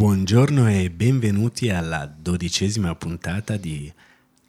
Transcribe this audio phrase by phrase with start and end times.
[0.00, 3.92] Buongiorno e benvenuti alla dodicesima puntata di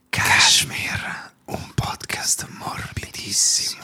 [0.07, 3.83] Kashmir, un podcast morbidissimo.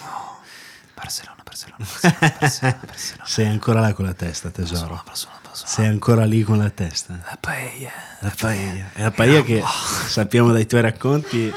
[0.96, 2.78] Barcellona, Barcellona, Barcellona, Barcellona, Barcellona.
[3.26, 5.02] Sei ancora là con la testa, tesoro.
[5.04, 5.76] Barcellona, Barcellona, Barcellona.
[5.76, 7.20] Sei ancora lì con la testa.
[7.26, 7.92] La paella.
[8.20, 8.86] La paella.
[8.94, 9.64] E la paella che
[10.08, 11.52] sappiamo dai tuoi racconti,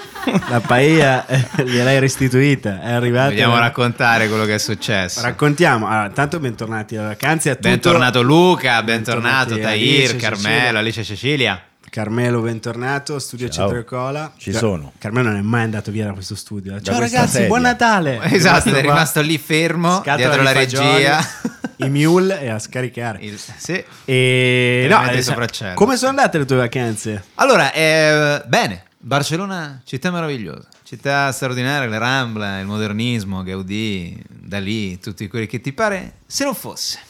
[0.48, 3.30] la paella eh, gliel'hai restituita, è arrivata.
[3.30, 5.20] Vogliamo raccontare quello che è successo.
[5.20, 5.86] Raccontiamo.
[5.86, 7.68] Allora, tanto bentornati alle vacanze a tutti.
[7.68, 10.78] bentornato Luca, bentornato Tahir, Alice, Carmelo, Cecilia.
[10.78, 11.64] Alice Cecilia.
[11.90, 13.18] Carmelo, bentornato.
[13.18, 13.64] Studio Ciao.
[13.64, 14.32] Centro e Cola.
[14.36, 14.92] Ci Car- sono.
[14.98, 16.80] Carmelo non è mai andato via da questo studio.
[16.80, 17.48] Ciao ragazzi, sedia.
[17.48, 18.20] buon Natale.
[18.30, 21.26] Esatto, è rimasto lì fermo scatola dietro di la fagioli, regia.
[21.78, 23.18] I mule e a scaricare.
[23.22, 23.72] Il- sì.
[24.04, 25.74] E no, Veramente eh, sopraccielo.
[25.74, 27.24] come sono andate le tue vacanze?
[27.34, 35.00] Allora, eh, bene, Barcellona, città meravigliosa, città straordinaria, le Rambla, il modernismo, Gaudì, da lì,
[35.00, 37.00] tutti quelli che ti pare, se non fosse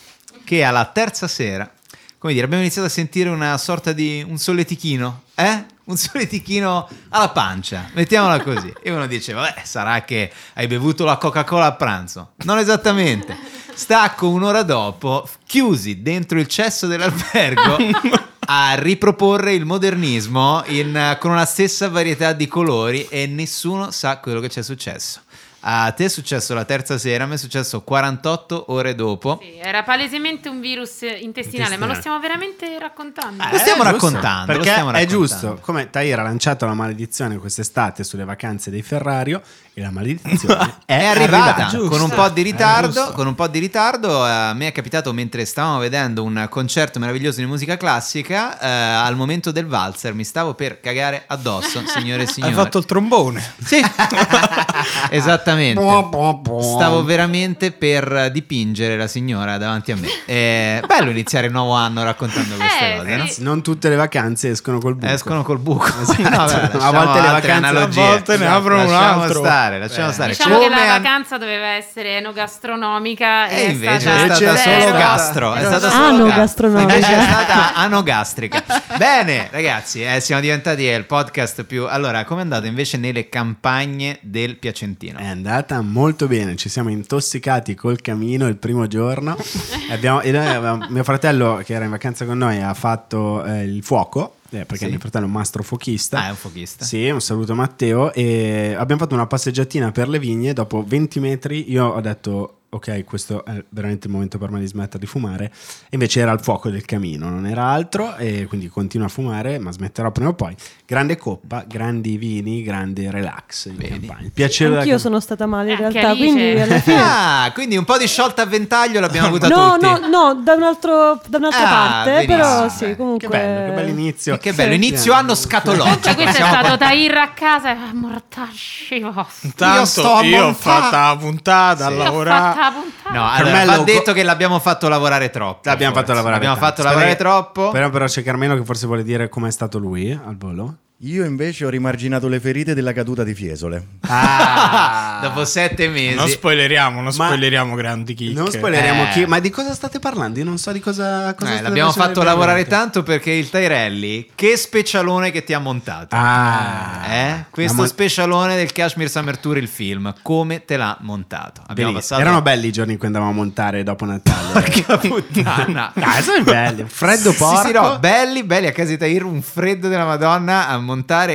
[0.45, 1.71] che alla terza sera,
[2.20, 5.65] come dire, abbiamo iniziato a sentire una sorta di un solletichino, eh?
[5.84, 8.71] Un solletichino alla pancia, mettiamola così.
[8.82, 12.32] E uno dice, vabbè, sarà che hai bevuto la Coca-Cola a pranzo.
[12.45, 13.35] Non esattamente.
[13.73, 17.79] Stacco un'ora dopo, chiusi dentro il cesso dell'albergo
[18.52, 24.40] a riproporre il modernismo in- con una stessa varietà di colori e nessuno sa quello
[24.40, 25.23] che c'è successo.
[25.63, 29.39] A te è successo la terza sera, a me è successo 48 ore dopo.
[29.43, 33.45] Sì, era palesemente un virus intestinale, ma lo stiamo veramente raccontando.
[33.51, 35.27] Lo stiamo Eh, giusto, raccontando, lo Perché stiamo è raccontando.
[35.27, 39.43] giusto, come Tahir ha lanciato la maledizione quest'estate sulle vacanze dei Ferrario
[39.75, 41.89] e la maledizione È è, arrivata arrivata.
[41.89, 43.11] con un po' di È ritardo.
[43.13, 46.99] Con un po' di ritardo, eh, a me è capitato mentre stavamo vedendo un concerto
[46.99, 48.59] meraviglioso di musica classica.
[48.59, 52.55] eh, al momento del valzer mi stavo per cagare addosso, signore e Hai signori.
[52.55, 53.52] fatto il trombone.
[53.63, 53.80] Sì,
[55.59, 56.62] esattamente.
[56.62, 60.09] Stavo veramente per dipingere la signora davanti a me.
[60.24, 63.43] È bello iniziare il nuovo anno raccontando queste Eh, cose, sì.
[63.43, 63.51] no?
[63.51, 65.12] Non tutte le vacanze escono col buco.
[65.12, 65.87] Escono col buco.
[66.00, 66.19] Esatto.
[66.31, 68.00] No, vabbè, A volte le vacanze- analogie.
[68.00, 69.38] a volte ne aprono un lasciamo altro.
[69.41, 70.12] Stare, lasciamo Eh.
[70.12, 70.31] stare.
[70.31, 74.56] Diciamo che Come la an- vacanza doveva essere enogastronomica E e invece stata è stata
[74.56, 74.97] solo zero.
[74.99, 75.55] gastro.
[75.55, 76.94] È stata solo Anogastronomica.
[76.94, 78.62] Invece è stata anogastrica.
[78.97, 81.87] Bene, ragazzi, eh, siamo diventati il podcast più.
[81.89, 85.19] Allora, come è andato invece nelle campagne del Piacentino?
[85.19, 89.37] È andata molto bene, ci siamo intossicati col camino il primo giorno.
[89.91, 94.34] Abbiamo- avevamo- mio fratello, che era in vacanza con noi, ha fatto eh, il fuoco.
[94.53, 94.91] eh, perché Sì.
[94.91, 96.19] mio fratello è un mastro fuochista.
[96.19, 96.84] Ah, è un fochista.
[96.84, 98.12] Sì, un saluto Matteo.
[98.12, 100.53] E abbiamo fatto una passeggiatina per le vigne.
[100.53, 104.67] Dopo 20 metri, io ho detto: Ok, questo è veramente il momento per me di
[104.69, 105.47] smettere di fumare.
[105.47, 108.15] E invece era il fuoco del camino, non era altro.
[108.17, 110.55] E quindi continuo a fumare, ma smetterò prima o poi.
[110.87, 114.07] Grande coppa, grandi vini, grande relax in Vedi.
[114.07, 114.31] campagna.
[114.33, 116.89] Piacere Anch'io sono stata male in Anche realtà, quindi.
[117.03, 119.87] Ah, quindi un po' di sciolta a ventaglio l'abbiamo avuta No, tutti.
[119.87, 121.73] no, no, da, un altro- da un'altra Ah,
[122.05, 122.37] parte, benissimo.
[122.37, 123.29] però sì, che comunque...
[123.29, 124.35] Che bello, che bell'inizio.
[124.35, 126.01] E Che bello, inizio anno scatologico.
[126.03, 129.49] Cioè, questo è stato qua- Tahir a casa mortacci vostri.
[129.49, 132.59] Intanto sto io, a ho fatta la puntata a Io ho lavorare.
[132.60, 133.10] La puntata.
[133.15, 135.69] No, allora, Carmelo, va co- detto che l'abbiamo fatto lavorare troppo.
[135.69, 136.06] L'abbiamo forse.
[136.06, 136.82] fatto lavorare L'abbiamo tanto.
[136.82, 137.71] fatto lavorare Spero- troppo.
[137.71, 140.76] Però, però c'è Carmelo che forse vuole dire come è stato lui al volo.
[141.03, 143.83] Io invece ho rimarginato le ferite della caduta di Fiesole.
[144.00, 146.15] Ah, dopo sette mesi.
[146.15, 148.34] Non spoileriamo, non Ma- spoileriamo grandi chicche.
[148.38, 149.09] Non spoileriamo Eh.
[149.09, 150.39] chi, ma di cosa state parlando?
[150.41, 151.33] Io non so di cosa.
[151.33, 155.59] cosa Eh, state l'abbiamo fatto lavorare tanto perché il Tyrelli, che specialone che ti ha
[155.59, 156.09] montato.
[156.15, 157.44] Ah, Eh?
[157.49, 161.62] Questo mon- specialone del Kashmir Summer Tour, il film, come te l'ha montato?
[161.66, 162.21] Abbiamo passato...
[162.21, 164.53] Erano belli i giorni in cui andavamo a montare dopo Natale.
[164.60, 165.93] Porca puttana.
[165.99, 166.84] Ah, sono belli.
[166.87, 167.60] Freddo porco.
[167.62, 170.89] Sì, sì, no, belli, belli a casa di Tahir, un freddo della Madonna a montare.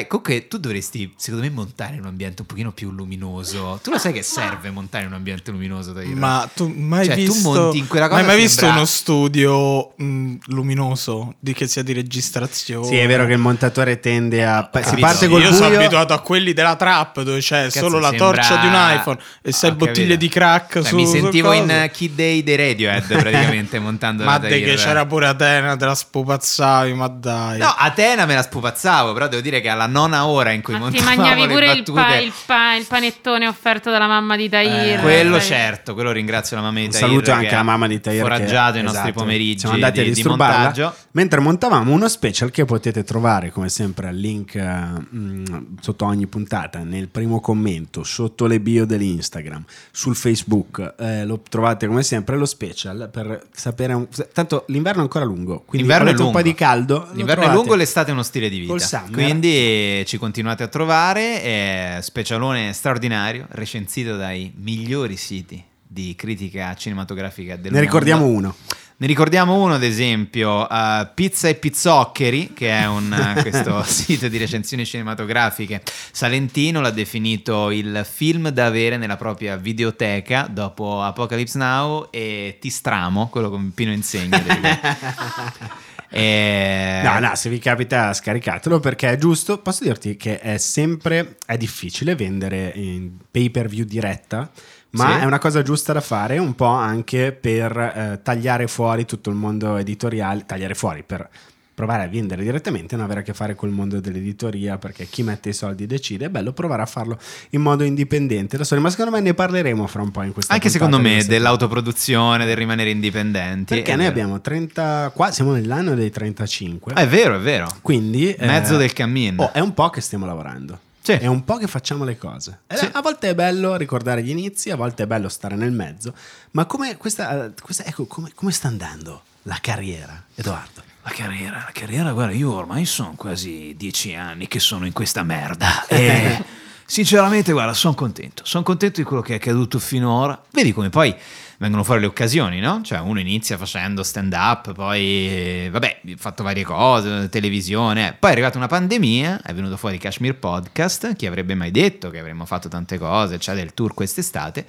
[0.07, 3.79] Comunque, tu dovresti, secondo me, montare in un ambiente un pochino più luminoso.
[3.81, 6.15] Tu lo sai che serve montare in un ambiente luminoso, Tahir?
[6.15, 8.85] Ma tu mai Cioè, tu visto, monti in quella cosa hai mai sembra- visto uno
[8.85, 12.87] studio mh, luminoso di che sia di registrazione?
[12.87, 14.69] Sì, è vero che il montatore tende a.
[14.73, 15.01] si capito.
[15.01, 15.61] parte Sì, col io buio.
[15.61, 18.73] sono abituato a quelli della trap dove c'è Cazzo, solo la sembra- torcia di un
[18.75, 20.19] iPhone e sei Ho bottiglie capito.
[20.19, 21.59] di crack Cioè, su Mi su sentivo cose.
[21.61, 24.65] in eh, Kid Day dei Radiohead praticamente montando Ma la Tahir.
[24.65, 27.59] che c'era pure Atena, te la spupazzavi, ma dai.
[27.59, 30.89] No, Atena me la spupazzavo, però devo dire che alla nona ora in cui Ma
[30.89, 34.49] ti montavamo mangiavi le pure il, pa- il pa- il panettone offerto dalla mamma di
[34.49, 34.99] Tahir.
[34.99, 37.99] Eh, quello certo, quello ringrazio la mamma di Tahir saluto che anche alla mamma di
[37.99, 38.21] Tahir.
[38.21, 39.19] foraggiato che- i nostri esatto.
[39.19, 40.55] pomeriggi Siamo andati di, a di disturbarla.
[40.57, 40.95] montaggio.
[41.11, 46.27] Mentre montavamo uno special che potete trovare come sempre al link eh, mh, sotto ogni
[46.27, 50.93] puntata, nel primo commento, sotto le bio dell'Instagram, sul Facebook.
[50.99, 53.93] eh, lo trovate come sempre lo special per sapere.
[53.93, 56.49] un- tanto l'inverno è ancora lungo, quindi L'inverno è avete un po' lungo.
[56.51, 57.07] di caldo.
[57.13, 58.87] L'inverno è lungo, l'estate è uno stile di Col vita.
[58.87, 59.09] summer.
[59.37, 61.41] Quindi ci continuate a trovare.
[61.41, 68.37] È specialone straordinario, recensito dai migliori siti di critica cinematografica del Ne ricordiamo mondo.
[68.37, 68.55] uno.
[68.95, 74.29] Ne ricordiamo uno, ad esempio, uh, Pizza e Pizzoccheri, che è un, uh, questo sito
[74.29, 75.81] di recensioni cinematografiche
[76.13, 82.69] salentino, l'ha definito il film da avere nella propria videoteca dopo Apocalypse Now e Ti
[82.69, 84.41] stramo, quello con Pino Insegno.
[86.17, 87.01] E...
[87.03, 89.57] No, no, se vi capita scaricatelo perché è giusto.
[89.59, 94.49] Posso dirti che è sempre è difficile vendere in pay per view diretta,
[94.91, 95.19] ma Sì.
[95.21, 99.35] è una cosa giusta da fare un po' anche per eh, tagliare fuori tutto il
[99.35, 101.27] mondo editoriale, tagliare fuori per
[101.75, 105.49] provare a vendere direttamente non avere a che fare col mondo dell'editoria perché chi mette
[105.49, 107.19] i soldi decide, è bello provare a farlo
[107.49, 108.55] in modo indipendente.
[108.57, 111.23] Da soli, ma secondo me ne parleremo fra un po' in questa Anche secondo me
[111.25, 113.75] dell'autoproduzione, del rimanere indipendenti.
[113.75, 114.09] Perché è noi vero.
[114.19, 116.93] abbiamo 30 qua siamo nell'anno dei 35.
[116.93, 117.67] Ah, È vero, è vero.
[117.81, 119.35] Quindi Mezzo eh, del cammin.
[119.39, 120.79] oh, è un po' che stiamo lavorando.
[121.01, 121.11] Sì.
[121.11, 122.59] È un po' che facciamo le cose.
[122.67, 122.89] Eh, Sì.
[122.91, 126.13] A volte è bello ricordare gli inizi, a volte è bello stare nel mezzo.
[126.51, 130.81] Ma come, questa, questa- ecco, come, come sta andando la carriera, Edoardo?
[131.05, 135.21] La carriera, la carriera, guarda, io ormai sono quasi dieci anni che sono in questa
[135.21, 136.43] merda e
[136.83, 138.41] sinceramente, guarda, sono contento.
[138.43, 140.41] Sono contento di quello che è accaduto finora.
[140.49, 141.15] Vedi come poi
[141.59, 142.81] vengono fuori le occasioni, no?
[142.83, 148.31] Cioè uno inizia facendo stand up, poi eh, vabbè, ho fatto varie cose, televisione, poi
[148.31, 152.45] è arrivata una pandemia, è venuto fuori Kashmir Podcast, chi avrebbe mai detto che avremmo
[152.45, 154.65] fatto tante cose, c'è del tour quest'estate,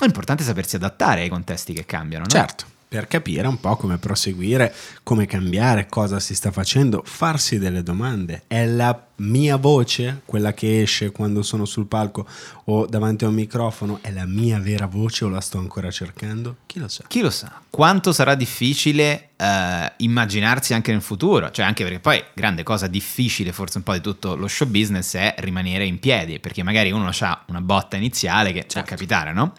[0.00, 2.30] l'importante è sapersi adattare ai contesti che cambiano, no?
[2.30, 7.82] Certo, per capire un po' come proseguire, come cambiare, cosa si sta facendo, farsi delle
[7.82, 8.44] domande.
[8.46, 12.26] È la mia voce quella che esce quando sono sul palco
[12.64, 13.98] o davanti a un microfono?
[14.00, 16.56] È la mia vera voce o la sto ancora cercando?
[16.66, 17.04] Chi lo sa?
[17.06, 17.60] Chi lo sa?
[17.68, 21.50] Quanto sarà difficile eh, immaginarsi anche nel futuro?
[21.50, 25.14] Cioè, anche perché poi grande cosa difficile, forse un po' di tutto lo show business,
[25.14, 29.52] è rimanere in piedi, perché magari uno ha una botta iniziale che può capitare, no?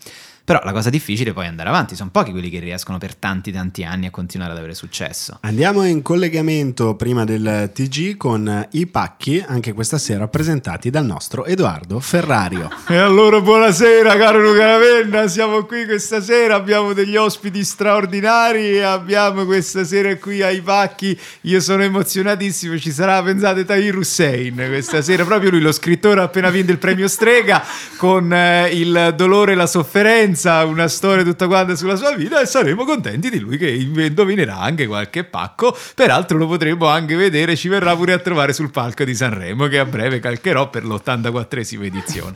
[0.50, 1.96] Però la cosa difficile è poi andare avanti.
[1.96, 5.38] Sono pochi quelli che riescono per tanti tanti anni a continuare ad avere successo.
[5.42, 11.46] Andiamo in collegamento prima del TG con i pacchi, anche questa sera presentati dal nostro
[11.46, 12.68] Edoardo Ferrario.
[12.88, 18.82] E allora buonasera caro Luca Ravenna, siamo qui questa sera, abbiamo degli ospiti straordinari e
[18.82, 25.04] abbiamo questa sera qui ai pacchi, io sono emozionatissimo, ci sarà pensate Tahir Hussein questa
[25.04, 27.64] sera, proprio lui lo scrittore ha appena vinto il premio Strega
[27.98, 32.46] con eh, il dolore e la sofferenza, una storia tutta quanta sulla sua vita e
[32.46, 37.68] saremo contenti di lui che indovinerà anche qualche pacco, peraltro lo potremo anche vedere, ci
[37.68, 42.36] verrà pure a trovare sul palco di Sanremo che a breve calcherò per l'84esima edizione.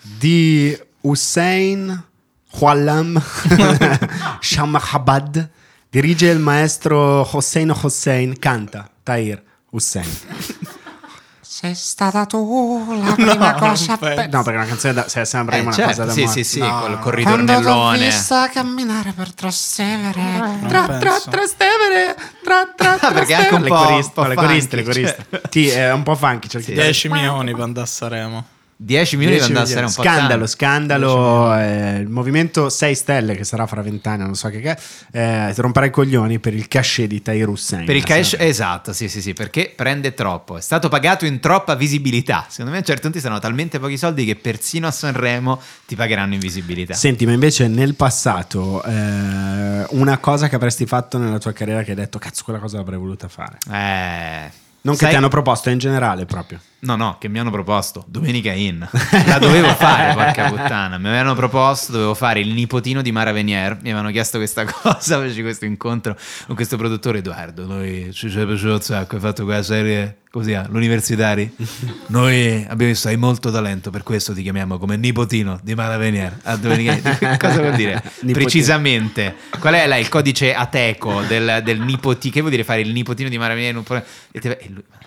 [0.00, 2.04] Di Hussein
[2.58, 3.20] Huallam
[4.40, 5.50] Shamhabad
[5.90, 10.76] dirige il maestro Hossein Hossein, canta Tahir Hussein.
[11.60, 14.36] Sei stata tu la prima cosa non penso.
[14.36, 16.44] No, perché una canzone da, se sembra Eh, una certo, cosa da sì, morte.
[16.44, 16.98] sì, sì, No, col, no.
[17.00, 17.98] col Quando ritornellone.
[17.98, 21.30] vista camminare per Trastevere Tra- tra- penso.
[21.30, 24.82] Trastevere Tra tra Ah, perché anche un le po', coriste, un po' le coriste, le
[24.84, 25.26] coriste.
[25.30, 25.40] cioè.
[25.50, 26.46] Sì, è un po' funky.
[26.46, 27.08] c'è il chitarrista.
[27.08, 28.44] 10 milioni a Saremo.
[28.80, 31.56] 10 milioni 10 da andare a un po' scandalo, scandalo.
[31.56, 34.70] eh, il movimento 6 stelle che sarà fra vent'anni, non so che che
[35.10, 37.84] è, eh, romperà i coglioni per il cachet di Tahir Hussein.
[37.84, 38.46] Per il cash, Sai?
[38.48, 40.56] esatto, sì, sì, sì, perché prende troppo.
[40.56, 42.46] È stato pagato in troppa visibilità.
[42.48, 45.96] Secondo me a un certo punto saranno talmente pochi soldi che persino a Sanremo ti
[45.96, 46.94] pagheranno in visibilità.
[46.94, 51.90] Senti, ma invece nel passato eh, una cosa che avresti fatto nella tua carriera che
[51.90, 53.58] hai detto, cazzo, quella cosa l'avrei voluta fare.
[53.72, 54.50] Eh,
[54.82, 56.60] Non che sai- ti hanno proposto, in generale proprio.
[56.80, 58.86] No, no, che mi hanno proposto Domenica In.
[59.26, 60.96] La dovevo fare, porca puttana.
[60.98, 63.74] Mi avevano proposto, dovevo fare il nipotino di Mara Venier.
[63.82, 66.16] Mi avevano chiesto questa cosa, feci questo incontro
[66.46, 67.66] con questo produttore Edoardo.
[67.66, 71.52] Noi ci sei piaciuto un sacco, hai fatto quella serie così, all'universitari.
[72.08, 76.38] Noi abbiamo visto, hai molto talento, per questo ti chiamiamo come nipotino di Mara Venier.
[76.44, 77.36] A Domenica In.
[77.38, 77.94] Cosa vuol dire?
[77.94, 78.32] Nipotino.
[78.34, 79.34] Precisamente.
[79.58, 82.32] Qual è la- il codice ateco del, del nipotino?
[82.32, 83.74] Che vuol dire fare il nipotino di Mara Venier?
[84.30, 84.56] e lui-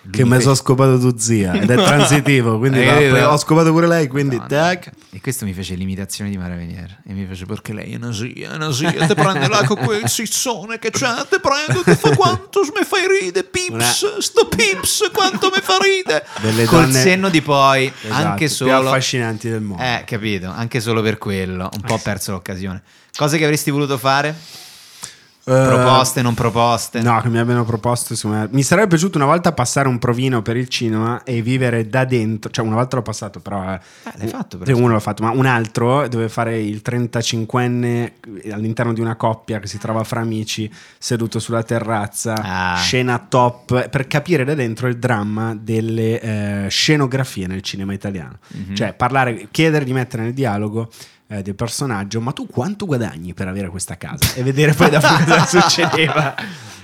[0.03, 3.15] lui Che mi sono scopato tu zia ed è transitivo, quindi capito?
[3.17, 4.47] ho scopato pure lei, quindi No, no.
[4.47, 4.91] tac.
[5.11, 6.99] E questo mi fece l'imitazione di Mara Venier.
[7.07, 8.71] E mi fece perché lei è una zia, è una
[9.07, 13.01] te prende là con quel sizzone che c'ha, te prendo, ti fa quanto mi fai
[13.21, 16.25] ride, pips, sto pips, quanto mi fa ride.
[16.41, 18.87] Delle Col donne- senno di poi, Esatto, anche più solo...
[18.89, 19.83] affascinanti del mondo.
[19.83, 21.69] Eh, capito, anche solo per quello.
[21.73, 22.81] Un po' ho perso l'occasione.
[23.15, 24.33] Cose che avresti voluto fare?
[25.51, 27.01] Eh, Proposte, non proposte?
[27.01, 28.13] No, che mi abbiano proposto.
[28.13, 32.05] insomma, Mi sarebbe piaciuto una volta passare un provino per il cinema e vivere da
[32.05, 32.49] dentro.
[32.51, 33.61] Cioè, una volta l'ho passato, però.
[33.73, 34.77] eh, Eh, l'hai fatto, però.
[34.77, 38.11] uno l'ha fatto, ma un altro dove fare il 35enne
[38.51, 42.75] all'interno di una coppia che si trova fra amici, seduto sulla terrazza, Ah.
[42.77, 46.19] scena top, per capire da dentro il dramma delle
[46.65, 48.37] eh, scenografie nel cinema italiano.
[48.47, 48.75] Mhm.
[48.75, 50.89] Cioè, parlare, chiedere di mettere nel dialogo.
[51.31, 54.33] Eh, del personaggio, ma tu quanto guadagni per avere questa casa?
[54.35, 56.35] E vedere poi dopo cosa succedeva.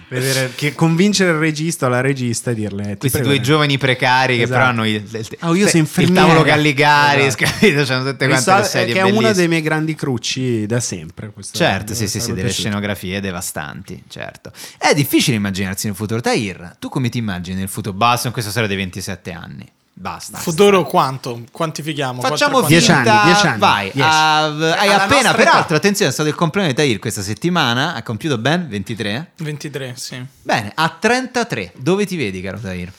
[0.09, 3.43] Vedere, che convincere il regista o la regista e dirle "Ti Questi due dai".
[3.43, 4.57] giovani precari che Esatto.
[4.57, 6.21] però hanno il, il- Oh, io il sono infermiera.
[6.27, 7.43] tavolo Galligari, Esatto.
[7.43, 7.83] capito?
[7.83, 9.33] Tutte quante le sedie che è una bellissime.
[9.33, 11.33] dei miei grandi crucci da sempre.
[11.51, 14.53] Certo, sì, sì, sì, delle scenografie devastanti, certo.
[14.77, 16.21] È difficile immaginarsi nel futuro.
[16.21, 17.93] Tahir, tu come ti immagini nel futuro?
[17.93, 19.69] Basta in questa storia dei 27 anni.
[19.99, 20.37] Basta.
[20.37, 21.41] Futuro quanto?
[21.51, 22.21] Quantifichiamo.
[22.21, 23.91] Facciamo Quattro- Dieci finta, anni, dieci anni, vai.
[23.91, 24.07] dieci.
[24.07, 25.75] ah, hai Alla appena, peraltro, età.
[25.75, 29.31] attenzione, è stato il compleanno di Tahir questa settimana, ha compiuto ben 23.
[29.37, 30.23] 23, sì.
[30.43, 32.91] Bene, a 33, dove ti vedi, caro Tahir?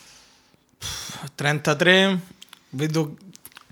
[1.35, 2.19] 33,
[2.71, 3.17] vedo...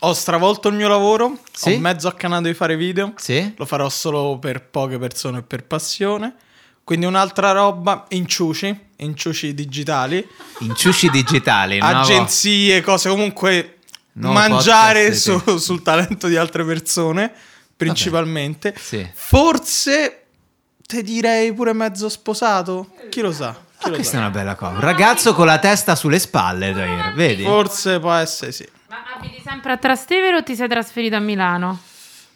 [0.00, 1.73] Ho stravolto il mio lavoro, Sì?
[1.73, 3.54] ho mezzo accanato di fare video, Sì?
[3.56, 6.35] lo farò solo per poche persone e per passione.
[6.87, 10.25] Quindi un'altra roba, inciuci, inciuci digitali,
[10.61, 13.78] Inciusci digitali, nuovo- agenzie, cose comunque
[14.12, 17.33] Nuovo mangiare podcast, su- sul talento di altre persone,
[17.76, 18.73] principalmente.
[18.78, 19.05] Sì.
[19.12, 20.26] Forse
[20.87, 23.50] te direi pure mezzo sposato, chi lo sa.
[23.78, 24.19] Chi Ah, lo questa sa.
[24.19, 24.73] è una bella cosa.
[24.75, 27.43] Un ragazzo con la testa sulle spalle, Tahir, vedi?
[27.43, 28.64] Forse può essere sì.
[28.88, 31.81] Ma abiti sempre a Trastevere o ti sei trasferito a Milano?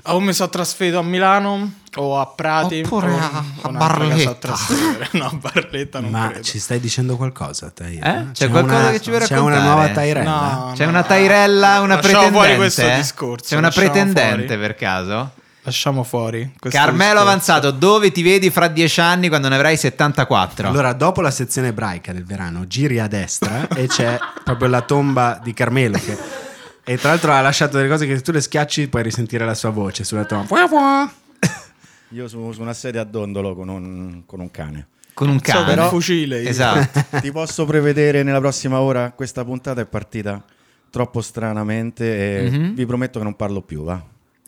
[0.05, 4.55] O mi sono trasferito a Milano o a Prati Oppure o a- a Barletta.
[5.13, 6.43] No, a Barletta non Ma credo.
[6.45, 8.05] ci stai dicendo qualcosa, Tahir?
[8.07, 8.27] Eh?
[8.33, 9.63] C'è qualcosa una, che ci vuoi C'è una raccontare?
[9.75, 10.31] nuova Tairella?
[10.31, 11.03] No, C'è no, una.
[11.03, 12.31] Tairella, una Lasciamo pretendente?
[12.39, 13.45] fuori questo discorso.
[13.49, 14.59] C'è una pretendente fuori.
[14.59, 15.31] per caso?
[15.63, 16.55] Lasciamo fuori.
[16.59, 17.21] Carmelo discorso.
[17.29, 20.69] Avanzato, dove ti vedi fra dieci anni quando ne avrai 74?
[20.69, 25.39] Allora, dopo la sezione ebraica del verano, giri a destra e c'è proprio la tomba
[25.43, 25.99] di Carmelo.
[25.99, 26.17] Che...
[26.91, 29.55] E tra l'altro ha lasciato delle cose che se tu le schiacci puoi risentire la
[29.55, 30.25] sua voce sulla
[30.67, 31.09] fuà.
[32.11, 34.89] Io su, su una sedia a dondolo con un, con un cane.
[35.15, 35.75] Con un So, cane.
[35.77, 36.43] con un fucile.
[36.43, 37.05] Esatto.
[37.21, 39.13] Ti posso prevedere nella prossima ora?
[39.13, 40.43] Questa puntata è partita
[40.91, 42.75] troppo stranamente e Mhm.
[42.75, 44.03] vi prometto che non parlo più, va?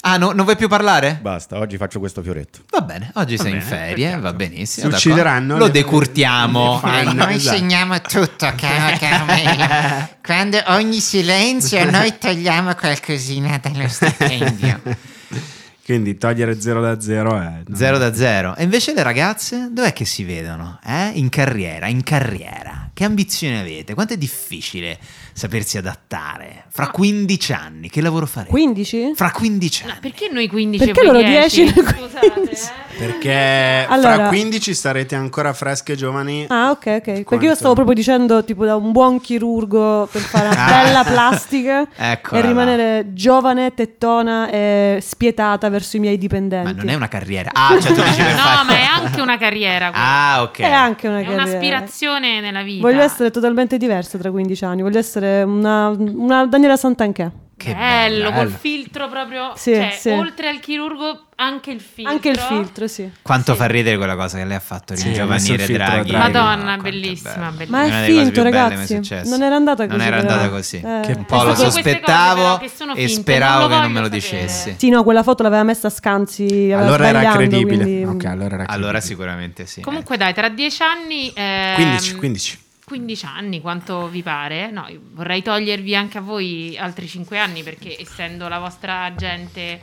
[0.05, 1.19] Ah, no- non vuoi più parlare?
[1.23, 2.63] Basta, oggi faccio questo fioretto.
[2.71, 4.23] Va bene, oggi sei in bene, ferie, peccato.
[4.23, 4.89] va benissimo.
[4.89, 6.75] Si uccideranno Lo le- decurtiamo.
[6.75, 7.09] le fan.
[7.09, 7.57] Eh, noi esatto.
[7.57, 10.09] segniamo tutto, cara Carmela.
[10.21, 14.81] Quando ogni silenzio noi togliamo qualcosina dallo stipendio.
[15.85, 17.63] Quindi togliere 0 da 0 è...
[17.67, 17.77] no.
[17.77, 18.57] 0 da 0.
[18.57, 20.81] E invece le ragazze, dov'è che si vedono?
[20.85, 21.11] Eh?
[21.15, 22.91] In carriera, in carriera.
[22.93, 23.95] Che ambizioni avete?
[23.95, 24.99] Quanto è difficile
[25.33, 26.65] sapersi adattare?
[26.69, 28.51] Fra 15 anni, che lavoro farete?
[28.51, 29.13] 15?
[29.15, 29.99] Fra 15 anni.
[30.01, 31.69] Perché noi 15 Perché e loro 10?
[31.69, 32.81] Scusate, eh.
[32.99, 36.45] Perché fra Allora- 15 sarete ancora fresche e giovani.
[36.49, 37.01] Ah, ok, ok.
[37.03, 37.45] Perché Quanto?
[37.47, 40.83] io stavo proprio dicendo, tipo, da un buon chirurgo per fare una Ah.
[40.83, 42.49] bella plastica Eccola e là.
[42.49, 46.73] rimanere giovane, tettona e spietata verso i miei dipendenti.
[46.75, 47.51] Ma non è una carriera.
[47.53, 48.65] Ah, cioè tu dici No, fare...
[48.67, 49.91] ma è anche una carriera.
[49.91, 50.05] quella.
[50.07, 50.59] Ah, ok.
[50.61, 51.43] È anche una È carriera.
[51.45, 52.87] un'aspirazione nella vita.
[52.87, 54.83] Voglio essere totalmente diversa tra 15 anni.
[54.83, 57.31] Voglio essere una, una Daniela Santanchè.
[57.55, 58.35] Che bello, bello.
[58.35, 59.53] col filtro proprio.
[59.55, 60.09] Sì, cioè, sì.
[60.09, 62.13] oltre al chirurgo, anche il filtro.
[62.13, 63.09] Anche il filtro, sì.
[63.23, 63.59] Quanto Sì.
[63.59, 66.11] fa ridere quella cosa che lei ha fatto Sì, ringiovanire filtro Draghi.
[66.11, 66.33] Draghi.
[66.33, 67.79] Madonna, No, bellissima, bellissima.
[67.79, 69.01] Ma è cose finto, è ragazzi.
[69.29, 70.33] Non era andata Non così, era però.
[70.33, 70.77] andata così.
[70.79, 71.01] Eh.
[71.07, 74.21] Che un po' lo cose, sospettavo sono e speravo non che non me lo sapere.
[74.21, 74.75] dicessi.
[74.79, 76.73] Sì, no, quella foto l'aveva messa a Scanzi.
[76.73, 77.85] Allora era credibile.
[77.85, 79.01] quindi- Ok, allora era Allora credibile.
[79.03, 79.81] sicuramente sì.
[79.83, 81.31] Comunque, dai, tra dieci anni.
[81.33, 82.59] ehm, 15, 15.
[82.93, 84.71] 15 anni, quanto vi pare?
[84.71, 89.81] No, vorrei togliervi anche a voi altri 5 anni perché essendo la vostra gente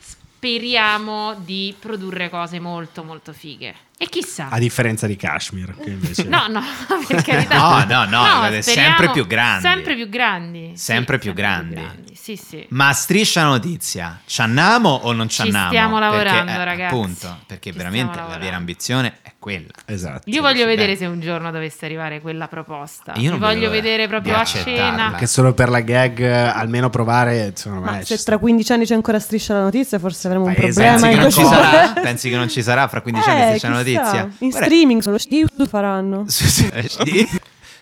[0.00, 3.87] speriamo di produrre cose molto molto fighe.
[4.00, 4.48] E chissà.
[4.48, 6.22] A differenza di Kashmir, che invece...
[6.24, 6.62] No, no,
[7.08, 7.56] per carità.
[7.58, 9.62] No, no, no, speriamo- sempre più grandi.
[9.62, 10.70] Sempre più grandi.
[10.74, 12.06] sì, Sempre più grandi.
[12.12, 12.64] Sì, sì.
[12.70, 15.68] Ma striscia notizia, ci andiamo o non ci andiamo?
[15.68, 16.94] stiamo Perché, lavorando, eh, ragazzi.
[16.94, 19.70] Appunto, perché Ci veramente la vera ambizione è quella.
[19.86, 20.28] Esatto.
[20.28, 20.98] Io voglio sì, vedere beh.
[20.98, 23.14] se un giorno dovesse arrivare quella proposta.
[23.16, 24.84] Io non voglio vedere proprio a accettarla.
[24.94, 25.12] scena.
[25.14, 29.18] Che solo per la gag, almeno provare, insomma, Ma se tra 15 anni c'è ancora
[29.18, 31.16] striscia la notizia, forse avremo un Paese, problema.
[31.22, 31.92] Pensi che, sarà?
[32.00, 33.87] Pensi che non ci sarà fra 15 anni Eh, se c'è una chissà.
[33.94, 34.30] Notizia?
[34.38, 36.24] In Guarda- streaming solo YouTube faranno.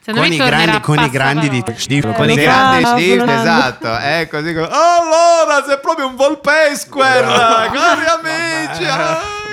[0.07, 3.33] Con i grandi, con i grandi di Eh, Con i grandi Fernando.
[3.43, 3.97] esatto.
[3.97, 4.51] È così.
[4.51, 8.85] Allora, sei proprio un Volpesquer, cari amici.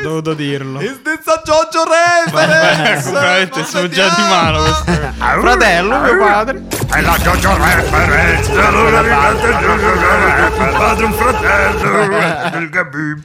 [0.04, 0.82] Ho dovuto dirlo.
[0.82, 3.10] Is this a Giorgio Reference?
[3.12, 4.92] Veramente sono già di mano questo.
[5.40, 6.64] Fratello, mio padre.
[6.94, 13.22] È la Giorgio Reference, allora il Giorgio Reference, padre un fratello, il Gabib.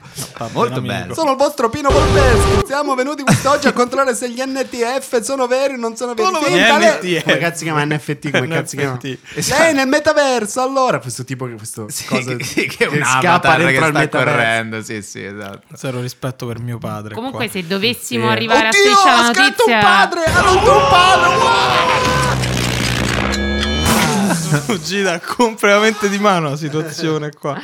[0.52, 1.14] Molto bello.
[1.14, 2.66] Sono il vostro Pino Polpeschi.
[2.66, 6.28] Siamo venuti quest'oggi a controllare se gli NTF sono veri o non sono veri.
[6.30, 7.24] Gli tale- NTF.
[7.24, 8.30] Come cazzo si chiama NFT?
[8.30, 8.98] Come cazzo si chiama?
[9.02, 11.00] Lei nel metaverso, allora.
[11.00, 14.32] Questo tipo che questo cosa che scappa dentro al metaverso.
[14.36, 14.82] correndo.
[14.82, 15.62] Sì, sì, esatto.
[15.74, 17.14] Zero rispetto per mio padre.
[17.14, 17.52] Comunque, qua.
[17.60, 18.30] se dovessimo Sì.
[18.32, 20.24] arrivare a Oddio, striscia la ha scritto notizia, un padre!
[20.24, 21.36] Ha rotto un padre!
[21.36, 21.56] wow!
[24.64, 27.60] fuggita completamente di mano la situazione qua.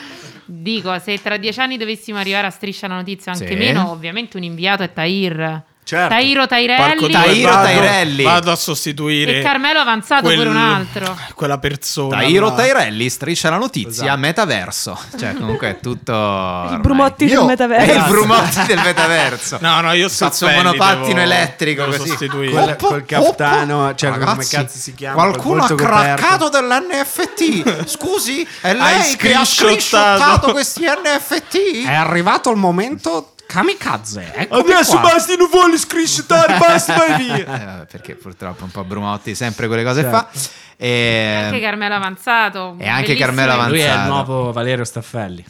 [0.47, 3.55] Dico, se tra dieci anni dovessimo arrivare a striscia la notizia, anche Sì.
[3.55, 5.63] meno, ovviamente un inviato è Tahir.
[5.85, 6.09] Certo.
[6.09, 8.23] Tairo Tairelli due, Tahiro vado- Tairelli.
[8.23, 11.15] Vado a sostituire e Carmelo Avanzato quel- pure un altro.
[11.35, 12.17] Quella persona.
[12.17, 12.53] Tairo là.
[12.55, 14.19] Tairelli striscia la notizia Esatto.
[14.19, 14.99] metaverso.
[15.19, 16.13] Cioè, comunque è tutto.
[16.13, 16.79] I ormai.
[16.81, 17.93] brumotti Io- del È metaverso.
[17.99, 19.59] il brumotti del metaverso.
[19.61, 22.09] No, no, io sto Cazzo, un monopattino elettrico così.
[22.09, 22.77] sostituire.
[22.77, 25.15] Col, col caftano, cioè come Ragazzi, cazzo si chiama?
[25.17, 27.85] Qualcuno ha craccato dell'NFT.
[27.87, 31.85] Scusi, è lei che ha screenshottato questi NFT?
[31.87, 34.33] È arrivato il momento kamikaze.
[34.35, 35.13] Eccomi Adesso qua.
[35.13, 37.83] basti, non vuole scriscettare, basta, vai via.
[37.83, 40.29] Eh, perché purtroppo un po' Brumotti sempre quelle cose fa.
[40.77, 41.43] E...
[41.47, 42.77] Anche Carmelo Avanzato.
[42.79, 43.75] e anche bellissimo Carmelo Avanzato.
[43.75, 45.45] Lui è il nuovo Valerio Staffelli.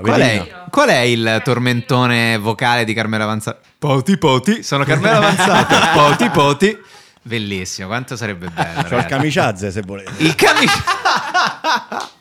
[0.00, 3.58] Qual è, qual è il tormentone vocale di Carmelo Avanzato?
[3.78, 5.74] Poti poti, sono Carmelo Avanzato.
[5.92, 6.78] poti poti.
[7.22, 8.82] Bellissimo, quanto sarebbe bello.
[8.88, 10.10] C'ho il camiciazze se volete.
[10.18, 10.82] Il camicia.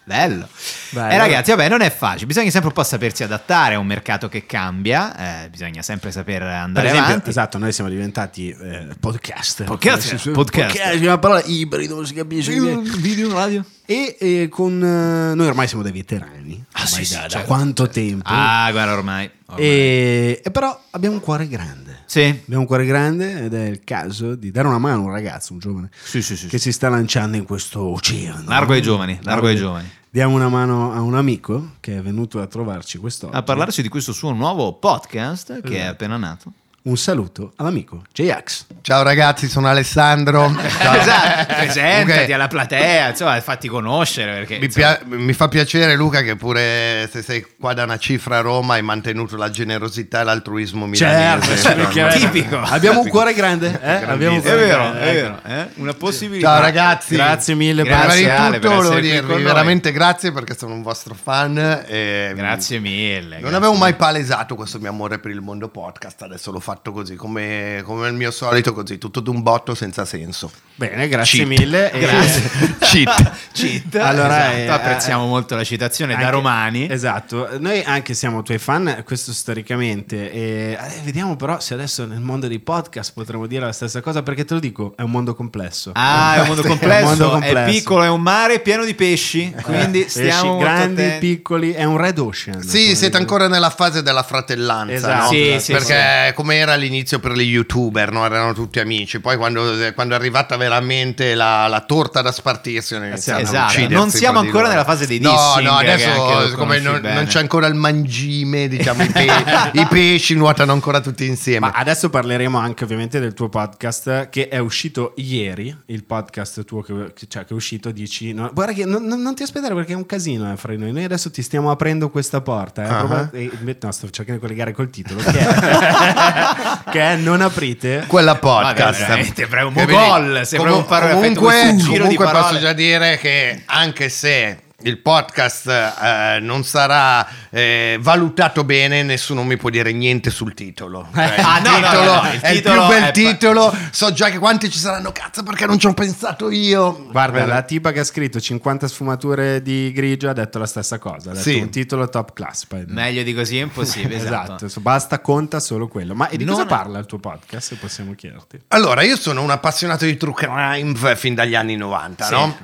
[0.04, 0.48] Bello.
[0.92, 1.14] Bello.
[1.14, 2.26] E ragazzi, vabbè, non è facile.
[2.26, 5.44] Bisogna sempre un po' sapersi adattare a un mercato che cambia.
[5.44, 7.30] eh, bisogna sempre saper Per andare esempio, avanti.
[7.30, 9.64] esatto, noi siamo diventati eh, podcast.
[9.66, 10.78] Podcast, podcast.
[10.78, 12.52] È una parola ibrido, non si capisce.
[12.52, 13.64] video, radio.
[13.92, 16.64] E eh, con eh, noi ormai siamo dei veterani.
[16.74, 17.48] Ah, ormai sì, da, da certo.
[17.48, 18.22] quanto tempo?
[18.24, 19.28] Ah, guarda, ormai.
[19.48, 19.66] ormai.
[19.66, 22.04] E, e però abbiamo un cuore grande.
[22.06, 22.22] Sì.
[22.22, 25.54] Abbiamo un cuore grande ed è il caso di dare una mano a un ragazzo,
[25.54, 26.46] un giovane, Sì, sì, sì.
[26.46, 28.44] che si sta lanciando in questo oceano.
[28.48, 29.90] Largo ai giovani, largo ai giovani.
[30.08, 33.36] Diamo una mano a un amico che è venuto a trovarci quest'oggi.
[33.36, 36.54] A parlarci di questo suo nuovo podcast che è appena nato.
[36.82, 38.66] Un saluto all'amico J-Ax.
[38.82, 40.50] Ciao ragazzi, sono Alessandro.
[40.80, 40.96] Ciao.
[40.96, 45.96] Esatto, presentati Comunque, alla platea, insomma, fatti conoscere perché mi, insomma, pia- mi fa piacere
[45.96, 50.22] Luca che pure se sei qua da una cifra a Roma hai mantenuto la generosità
[50.22, 51.58] e l'altruismo milanese.
[51.58, 52.08] Certo, Insomma.
[52.14, 52.58] tipico.
[52.58, 53.92] Abbiamo un cuore grande, eh?
[54.06, 55.40] Abbiamo un È cuore vero, grande, è ecco.
[55.44, 55.68] vero, eh?
[55.76, 56.48] una possibilità.
[56.48, 57.16] Ciao ragazzi.
[57.16, 60.32] Grazie mille per Grazie, Prima di Ale, per tutto volevo essere qui dirvi veramente grazie
[60.32, 61.84] perché sono un vostro fan.
[61.86, 63.40] E Grazie mille.
[63.40, 63.58] Non grazie.
[63.58, 67.82] avevo mai palesato questo mio amore per il mondo podcast, adesso l'ho fatto così, come,
[67.84, 70.52] come il mio solito, così, tutto d'un botto senza senso.
[70.76, 71.60] Bene, grazie Cheat.
[71.60, 71.92] mille.
[71.92, 72.78] e- Grazie.
[72.80, 73.32] Cheat.
[73.54, 73.96] Cheat.
[73.96, 76.88] Allora, Esatto, eh, apprezziamo eh, molto la citazione da Anche- romani.
[76.90, 80.32] Esatto, noi anche siamo tuoi fan, questo storicamente.
[80.32, 84.22] E, eh, vediamo però se adesso nel mondo dei podcast potremo dire la stessa cosa,
[84.22, 85.92] perché te lo dico, è un mondo complesso.
[85.96, 87.72] Ah, è un mondo Sì, è un complesso, mondo è, complesso.
[87.72, 91.28] piccolo, è un mare pieno di pesci, quindi Pesci stiamo molto grandi, attenti.
[91.28, 92.62] piccoli, è un red ocean.
[92.62, 93.18] Sì, siete dire.
[93.18, 95.24] ancora nella fase della fratellanza, Esatto.
[95.24, 95.30] no?
[95.30, 98.26] Sì, sì, perché come era all'inizio per gli youtuber, no?
[98.26, 103.08] erano tutti amici, poi quando, quando è arrivata veramente la, la torta da spartirsi, hanno
[103.08, 106.84] iniziato Esatto, non siamo ancora nella fase dei No, dissing, no, che anche adesso conosci
[106.84, 109.28] non, non c'è ancora il mangime, diciamo, i, pe-
[109.80, 111.68] i pesci nuotano ancora tutti insieme.
[111.68, 116.82] Ma adesso parleremo anche ovviamente del tuo podcast che è uscito ieri, il podcast tuo
[116.82, 116.94] che,
[117.28, 118.34] cioè, che è uscito, dici...
[118.34, 121.04] no, guarda che non, non- ti aspettare perché è un casino eh, fra noi, noi
[121.04, 122.84] adesso ti stiamo aprendo questa porta.
[122.84, 122.98] eh, Ah.
[122.98, 123.50] proba- e-
[123.82, 125.46] no, sto cercando di collegare col titolo, che è,
[126.92, 128.06] che è Non aprite...
[128.08, 129.00] quella Vabbè, podcast.
[129.02, 134.10] veramente, proprio un vedi, sembra un comunque, giro di comunque posso già dire che anche
[134.10, 140.54] se il podcast eh, non sarà eh, valutato bene, nessuno mi può dire niente sul
[140.54, 141.08] titolo.
[141.14, 143.12] Cioè, Ah, il, no, no, titolo no, no, il è il titolo più bel è-
[143.12, 143.78] titolo.
[143.92, 147.08] So già che quanti ci saranno, cazzo, perché non ci ho pensato io.
[147.12, 150.98] Guarda, Eh, la tipa che ha scritto 50 sfumature di grigio ha detto la stessa
[151.00, 151.60] cosa, ha detto Sì.
[151.60, 152.66] un titolo top class.
[152.66, 154.66] poi- Meglio di così è impossibile, esatto.
[154.66, 156.16] Esatto, basta, conta solo quello.
[156.16, 158.60] Ma e di cosa Non- parla il tuo podcast, se possiamo chiederti?
[158.70, 162.32] Allora, io sono un appassionato di true crime f- fin dagli anni 90, Sì.
[162.34, 162.58] no?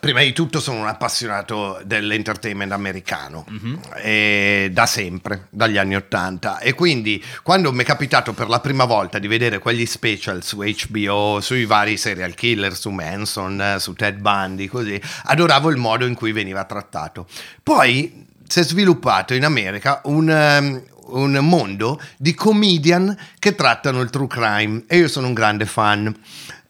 [0.00, 3.80] Prima di tutto sono un appassionato dell'entertainment americano, Mhm.
[3.96, 6.58] e da sempre, dagli anni 80.
[6.58, 10.62] E quindi quando mi è capitato per la prima volta di vedere quegli special su
[10.62, 16.06] HBO, sui vari serial killer, su Manson, eh, su Ted Bundy, così, adoravo il modo
[16.06, 17.26] in cui veniva trattato.
[17.62, 20.30] Poi si è sviluppato in America un...
[20.30, 25.66] ehm, un mondo di comedian che trattano il true crime e io sono un grande
[25.66, 26.10] fan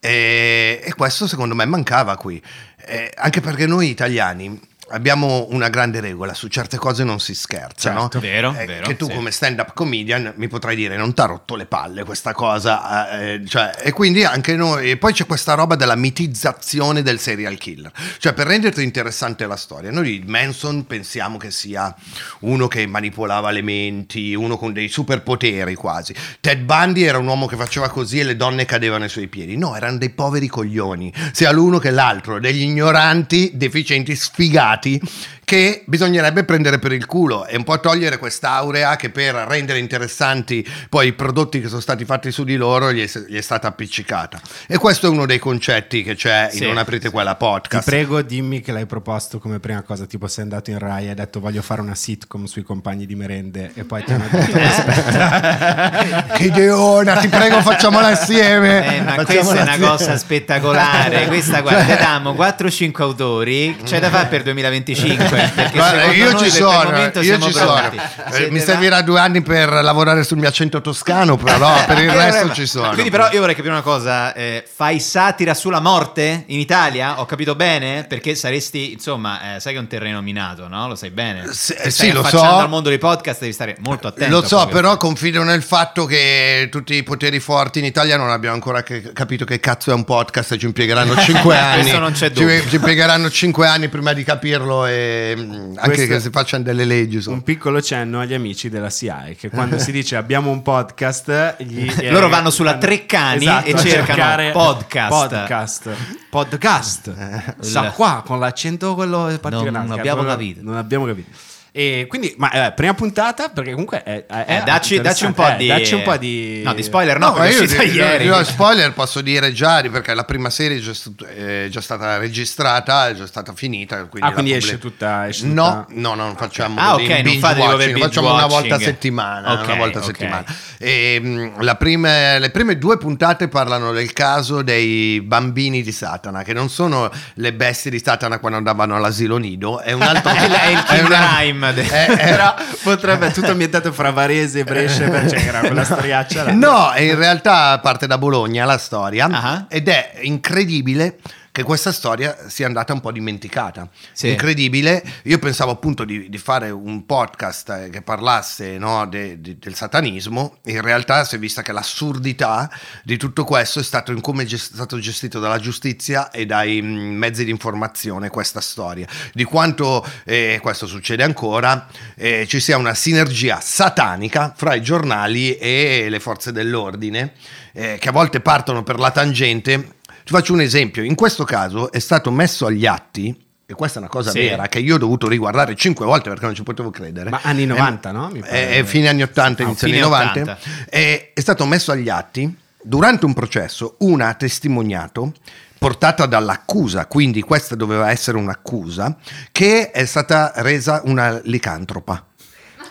[0.01, 2.43] e, e questo secondo me mancava qui
[2.87, 7.93] Eh, anche perché noi italiani abbiamo una grande regola su certe cose non si scherza
[7.93, 8.01] no?
[8.03, 8.21] Certo.
[8.21, 9.15] Vero, Eh, vero, che tu sì.
[9.15, 13.19] come stand up comedian mi potrai dire non ti ha rotto le palle questa cosa
[13.19, 17.57] eh, cioè, e quindi anche noi e poi c'è questa roba della mitizzazione del serial
[17.57, 21.95] killer cioè per renderti interessante la storia noi Manson pensiamo che sia
[22.41, 27.47] uno che manipolava le menti uno con dei superpoteri quasi Ted Bundy era un uomo
[27.47, 31.13] che faceva così e le donne cadevano ai suoi piedi no erano dei poveri coglioni
[31.33, 35.01] sia l'uno che l'altro degli ignoranti deficienti sfigati Party
[35.45, 40.67] che bisognerebbe prendere per il culo e un po' togliere quest'aurea che per rendere interessanti
[40.89, 43.69] poi i prodotti che sono stati fatti su di loro gli è, gli è stata
[43.69, 44.41] appiccicata.
[44.67, 47.85] E questo è uno dei concetti che c'è Sì, in Non aprite quella Ti podcast.
[47.89, 50.07] prego, dimmi che l'hai proposto come prima cosa.
[50.07, 53.15] Tipo, sei andato in Rai e hai detto voglio fare una sitcom sui compagni di
[53.15, 56.27] merende e poi ti hanno detto aspetta.
[56.37, 58.97] che ideona, ti prego facciamola insieme.
[58.97, 61.27] Eh, ma Facciamola questa è una cosa spettacolare.
[61.27, 63.77] Questa, guarda, diamo 4-5 autori.
[63.85, 65.34] C'è da fare per 2025.
[65.73, 67.91] Guarda, io ci sono, io ci sono.
[68.33, 72.15] Eh, mi servirà due anni per lavorare sul mio accento toscano, però per il Eh,
[72.15, 72.91] resto ci sono.
[72.91, 77.21] Quindi, però, io vorrei capire una cosa: eh, fai satira sulla morte in Italia?
[77.21, 78.05] Ho capito bene?
[78.09, 80.89] Perché saresti, insomma, eh, sai che è un terreno minato, no?
[80.89, 81.47] Lo sai bene.
[81.53, 82.43] Sì, Se sì, lo so.
[82.43, 84.41] al mondo dei podcast, devi stare molto attento.
[84.41, 88.55] Lo so, però confido nel fatto che tutti i poteri forti in Italia non abbiamo
[88.55, 91.81] ancora che- capito che cazzo è un podcast ci impiegheranno 5 anni.
[91.81, 92.69] Questo non c'è Ci- dubbio.
[92.69, 97.21] Ci, impiegheranno 5 anni prima di capirlo e anche Questo che si facciano delle leggi.
[97.21, 97.31] so.
[97.31, 101.91] Un piccolo cenno agli amici della SIAE che quando si dice abbiamo un podcast, gli,
[102.01, 105.09] eh, Loro vanno sulla vanno- Treccani Esatto, e cercano podcast.
[105.09, 105.91] Podcast.
[106.31, 107.15] Podcast.
[107.61, 109.71] Sa qua con l'accento quello particolare.
[109.87, 110.61] non che abbiamo capito.
[110.63, 111.31] Non abbiamo capito.
[111.77, 115.53] E quindi, ma eh, prima puntata, perché comunque è, è- Eh, dacci, dacci un po'
[115.59, 115.65] di.
[115.65, 116.63] Eh, dacci un po' di.
[116.65, 118.25] No, di spoiler, no, No, perché è io, uscita io- ieri.
[118.27, 120.93] io spoiler posso dire già perché la prima serie è già,
[121.27, 124.05] è già stata registrata, è già stata finita.
[124.05, 125.27] Quindi Ah, quindi pubblic- esce tutta.
[125.27, 128.75] Esce No, tutta- no, non facciamo Ah, ok, non fate di watching, facciamo una volta
[128.77, 130.07] a settimana, Ok, una volta a ok.
[130.07, 130.45] settimana.
[130.79, 136.45] E, mh, la prime- le prime due puntate parlano del caso dei bambini di Satana,
[136.45, 140.45] che non sono le bestie di Satana quando andavano all'asilo nido, è un altro È
[140.45, 144.61] il- è il è una- Kinderheim de- è- è- Però potrebbe tutto ambientato fra Varese
[144.61, 146.53] e Brescia, perché c'era quella storiaccia là.
[146.53, 149.67] No, in realtà parte da Bologna la storia Ah.
[149.69, 151.17] ed è incredibile
[151.55, 153.89] che questa storia sia andata un po' dimenticata.
[154.11, 154.31] Sì.
[154.31, 155.05] Incredibile.
[155.23, 159.77] Io pensavo appunto di, di fare un podcast eh, che parlasse no, de- de- del
[159.77, 160.57] satanismo.
[160.65, 162.69] In realtà si è vista che l'assurdità
[163.05, 166.83] di tutto questo è stato in come è gest- stato gestito dalla giustizia e dai
[166.83, 169.07] mm, mezzi di informazione questa storia.
[169.33, 171.87] Di quanto, eh, questo succede ancora,
[172.17, 177.35] eh, ci sia una sinergia satanica fra i giornali e le forze dell'ordine,
[177.73, 179.94] eh, che a volte partono per la tangente.
[180.25, 184.03] Ti faccio un esempio, in questo caso è stato messo agli atti, e questa è
[184.03, 184.41] una cosa Sì.
[184.41, 187.29] vera, che io ho dovuto riguardare cinque volte perché non ci potevo credere.
[187.31, 188.29] Ma anni È- 90, no?
[188.33, 188.51] Mi pare.
[188.53, 190.41] È, è fine anni 80, Ah, inizio anni 90.
[190.41, 190.59] 80.
[190.89, 195.33] È, è stato messo agli atti, durante un processo, una ha testimoniato
[195.79, 199.17] portata dall'accusa, quindi questa doveva essere un'accusa,
[199.53, 202.25] che è stata resa una licantropa.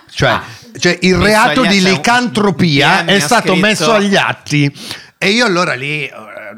[0.08, 0.38] Cioè,
[0.78, 1.24] cioè il Ah.
[1.24, 4.72] Reato di atti, licantropia Bianchi è stato scritto- messo agli atti.
[5.18, 6.08] E io allora lì...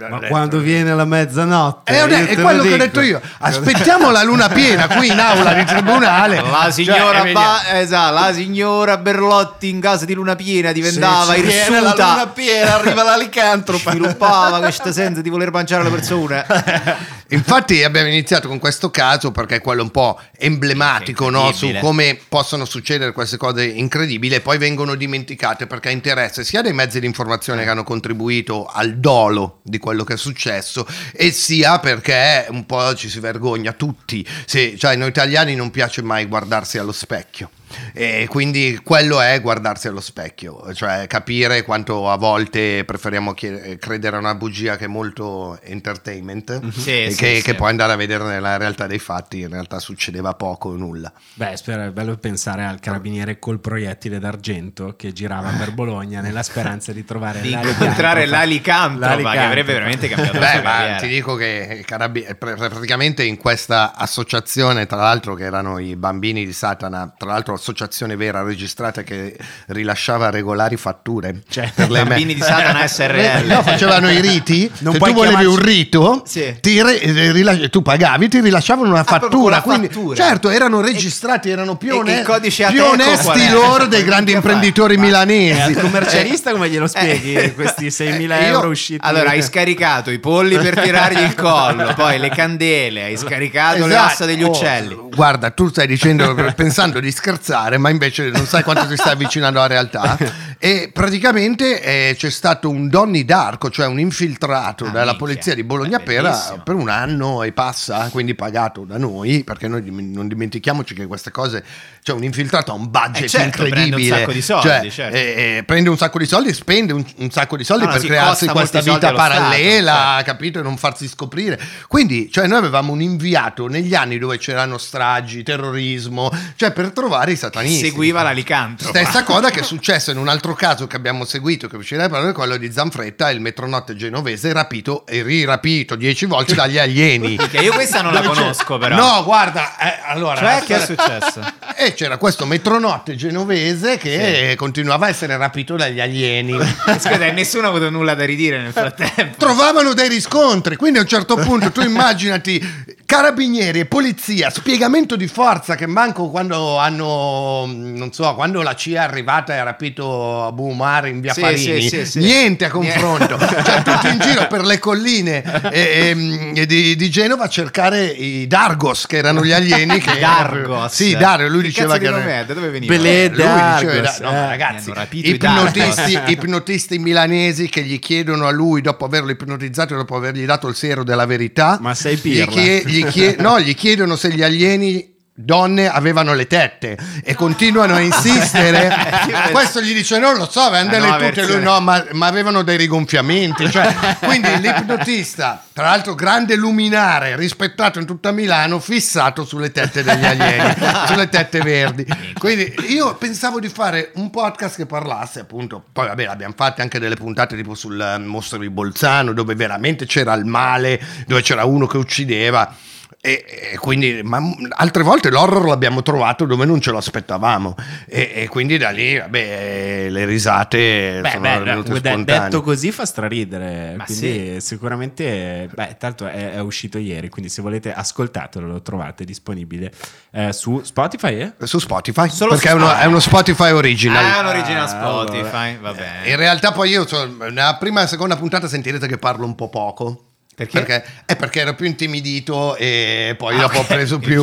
[0.08, 3.20] Ma quando viene la mezzanotte, Eh, è lo quello che ho detto io.
[3.38, 6.40] Aspettiamo la luna piena qui in aula di tribunale.
[6.40, 11.42] La signora, Cioè, Ba- esatto, la signora Berlotti in casa di luna piena diventava ci
[11.42, 12.10] viene la irsuta.
[12.12, 13.90] luna piena, arriva la licantropa.
[13.90, 16.44] Sviluppava questo senso di voler mangiare le persone.
[17.30, 21.50] Infatti abbiamo iniziato con questo caso perché è quello un po' emblematico no?
[21.52, 26.72] su come possono succedere queste cose incredibili e poi vengono dimenticate perché interessa sia dei
[26.72, 31.78] mezzi di informazione che hanno contribuito al dolo di quello che è successo e sia
[31.78, 34.26] perché un po' ci si vergogna tutti.
[34.44, 37.50] Se, cioè, noi italiani non piace mai guardarsi allo specchio.
[37.92, 44.16] E quindi quello è guardarsi allo specchio, cioè capire quanto a volte preferiamo chie- credere
[44.16, 47.42] a una bugia che è molto entertainment Sì, e sì, che, sì.
[47.42, 51.12] che poi andare a vedere nella realtà dei fatti in realtà succedeva poco o nulla.
[51.34, 56.42] Beh, spero, è bello pensare al carabiniere col proiettile d'argento che girava per Bologna nella
[56.42, 59.16] speranza di trovare Di incontrare la licantropa.
[59.16, 60.96] licantropa, che avrebbe veramente cambiato Beh, ma carriera.
[60.98, 66.52] ti dico che pr- praticamente in questa associazione, tra l'altro che erano i bambini di
[66.52, 71.42] Satana, tra l'altro associazione vera registrata che rilasciava regolari fatture.
[71.48, 73.46] Cioè, per le me- Bambini di Satana SRL.
[73.46, 74.70] No, facevano i riti.
[74.78, 76.56] Non Se tu volevi chiamarci- un rito, Sì.
[76.60, 79.56] ti re- eh, rila- tu pagavi, ti rilasciavano una proprio fattura.
[79.56, 80.14] la quindi, fattura.
[80.16, 84.40] certo, erano registrati, erano più, one- il codice più onesti loro dei grandi fai?
[84.40, 85.72] imprenditori al milanesi.
[85.74, 89.00] commercialista come glielo spieghi Eh, questi 6.000 eh, io- euro usciti?
[89.02, 93.94] Allora, hai scaricato i polli per tirargli il collo, poi le candele, hai scaricato le
[93.94, 94.12] Esatto.
[94.12, 94.96] ossa degli Oh, uccelli.
[95.14, 99.12] guarda, tu stai dicendo, pensando di scherzare scherzare, ma invece non sai quanto ti stai
[99.12, 100.18] avvicinando alla realtà.
[100.58, 105.18] E praticamente eh, c'è stato un Donny Darko, cioè un infiltrato Ah, dalla minchia.
[105.18, 106.62] polizia di Bologna Beh, per, bellissimo.
[106.62, 111.30] per un anno e passa, quindi pagato da noi, perché noi non dimentichiamoci che queste
[111.30, 111.64] cose,
[112.02, 114.18] cioè un infiltrato ha un budget Eh, certo, prende un incredibile.
[114.18, 115.16] sacco di soldi, Cioè, certo.
[115.16, 117.92] eh, eh, prende un sacco di soldi e spende un, un sacco di soldi No,
[117.92, 120.24] per crearsi questa vita allo Stato, parallela, certo.
[120.30, 120.58] capito?
[120.58, 121.60] E non farsi scoprire.
[121.88, 127.32] Quindi, cioè, noi avevamo un inviato negli anni dove c'erano stragi, terrorismo, cioè per trovare
[127.32, 127.86] i satanisti.
[127.86, 128.98] Seguiva la licantropa.
[128.98, 132.32] Stessa cosa che è successa in un altro caso che abbiamo seguito, che uscirà parlare,
[132.32, 137.36] quello di Zanfretta, il metronotte genovese rapito e rirapito dieci volte dagli alieni.
[137.36, 138.96] Minchia, io questa non la conosco, però.
[138.96, 140.36] No, guarda, eh, allora...
[140.36, 141.40] Cioè, che è successo?
[141.78, 146.56] E c'era questo metronotte genovese che continuava a essere rapito dagli alieni.
[146.98, 149.36] Scusa, nessuno ha avuto nulla da ridire nel frattempo.
[149.36, 155.28] Trovavano dei riscontri, quindi a un certo punto tu immaginati carabinieri e polizia, spiegamento di
[155.28, 160.44] forza che manco quando hanno, non so, quando la CIA è arrivata e ha rapito
[160.46, 164.46] Abu Umar in via Sì, Farini, sì, sì, niente a confronto, cioè tutti in giro
[164.48, 169.52] per le colline eh, ehm, di, di Genova a cercare i Dargos che erano gli
[169.52, 170.92] alieni che Dargos?
[170.92, 172.10] Sì, Dario, lui Che diceva che?
[172.10, 172.94] Da dove veniva?
[172.94, 174.48] Belè lui diceva, Dargos, no, eh.
[174.48, 176.22] ragazzi, ipnotisti, Dargos.
[176.26, 180.74] ipnotisti milanesi che gli chiedono a lui, dopo averlo ipnotizzato e dopo avergli dato il
[180.74, 182.94] siero della verità, Ma sei gli, pirla.
[182.98, 188.00] Gli chie- no, gli chiedono se gli alieni donne avevano le tette e continuano a
[188.00, 188.90] insistere.
[189.52, 191.62] Questo gli dice non lo so avevano tutte lui.
[191.62, 193.94] no ma, ma avevano dei rigonfiamenti cioè,
[194.24, 200.74] quindi l'ipnotista tra l'altro grande luminare rispettato in tutta Milano fissato sulle tette degli alieni
[201.06, 202.06] sulle tette verdi.
[202.38, 206.98] Quindi io pensavo di fare un podcast che parlasse appunto poi vabbè abbiamo fatto anche
[206.98, 211.66] delle puntate tipo sul eh, mostro di Bolzano dove veramente c'era il male dove c'era
[211.66, 212.74] uno che uccideva
[213.20, 214.40] e, e quindi, ma
[214.70, 217.74] altre volte l'horror l'abbiamo trovato dove non ce lo aspettavamo.
[218.06, 222.24] E, e quindi da lì, vabbè, le risate Beh, sono beh, venute de- spontanee.
[222.44, 223.94] detto così fa straridere.
[223.96, 229.24] Ma quindi sicuramente, beh, tanto è, è uscito ieri, quindi se volete ascoltatelo lo trovate
[229.24, 229.92] disponibile
[230.32, 231.38] eh, su Spotify.
[231.40, 231.52] Eh?
[231.66, 233.04] Su Spotify, Solo perché su è, uno- Spotify.
[233.04, 234.24] è uno Spotify original.
[234.24, 236.28] Ah, è un original Ah, Spotify, va bene.
[236.28, 239.68] In realtà poi io, so, nella prima e seconda puntata sentirete che parlo un po'
[239.68, 240.20] poco.
[240.56, 241.04] Perché?
[241.26, 244.42] È perché ero più intimidito e poi Ah, dopo ho preso più...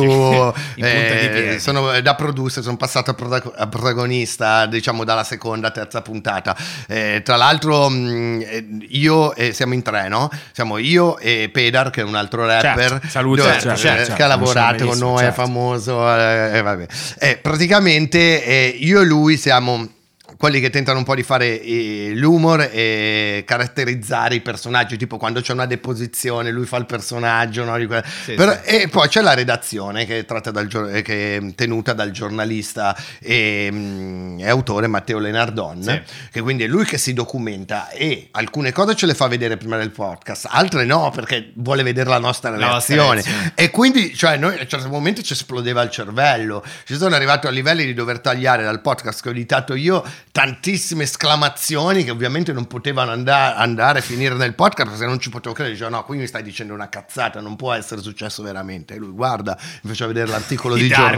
[0.76, 6.56] Eh, sono da producer, sono passato a, protago- a protagonista, diciamo, dalla seconda, terza puntata.
[6.86, 10.30] Eh, tra l'altro mh, eh, io, eh, siamo in tre, no?
[10.52, 12.90] Siamo io e Pedar, che è un altro rapper.
[12.90, 15.32] Certo, saluto, dove- certo, eh, certo, che ha lavorato con noi, certo.
[15.40, 16.16] è famoso.
[16.16, 16.86] eh, eh, vabbè.
[17.18, 19.88] Eh, praticamente eh, io e lui siamo
[20.36, 25.40] quelli che tentano un po' di fare eh, l'humor e caratterizzare i personaggi, tipo quando
[25.40, 27.76] c'è una deposizione, lui fa il personaggio, no?
[28.24, 31.92] Sì, Però- e poi c'è la redazione che è, tratta dal eh, che è tenuta
[31.92, 36.00] dal giornalista e, mm, e autore Matteo Lenardon, Sì.
[36.30, 39.76] che quindi è lui che si documenta e alcune cose ce le fa vedere prima
[39.76, 43.22] del podcast, altre no perché vuole vedere la nostra reazione.
[43.54, 46.62] E quindi, cioè, noi a un certo momento ci esplodeva il cervello.
[46.84, 51.04] Ci sono arrivato a livelli di dover tagliare dal podcast che ho editato io tantissime
[51.04, 55.54] esclamazioni che ovviamente non potevano andare, andare a finire nel podcast perché non ci potevo
[55.54, 55.76] credere.
[55.76, 58.94] Dicevo, no, qui mi stai dicendo una cazzata, non può essere successo veramente.
[58.94, 61.08] E lui, guarda, mi faceva vedere l'articolo I di Dargos.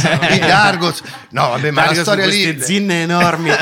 [0.00, 0.30] giornale.
[0.36, 1.02] I Dargos.
[1.30, 2.62] No, vabbè, ma la Dargos storia con lì...
[2.62, 3.50] zinne enormi.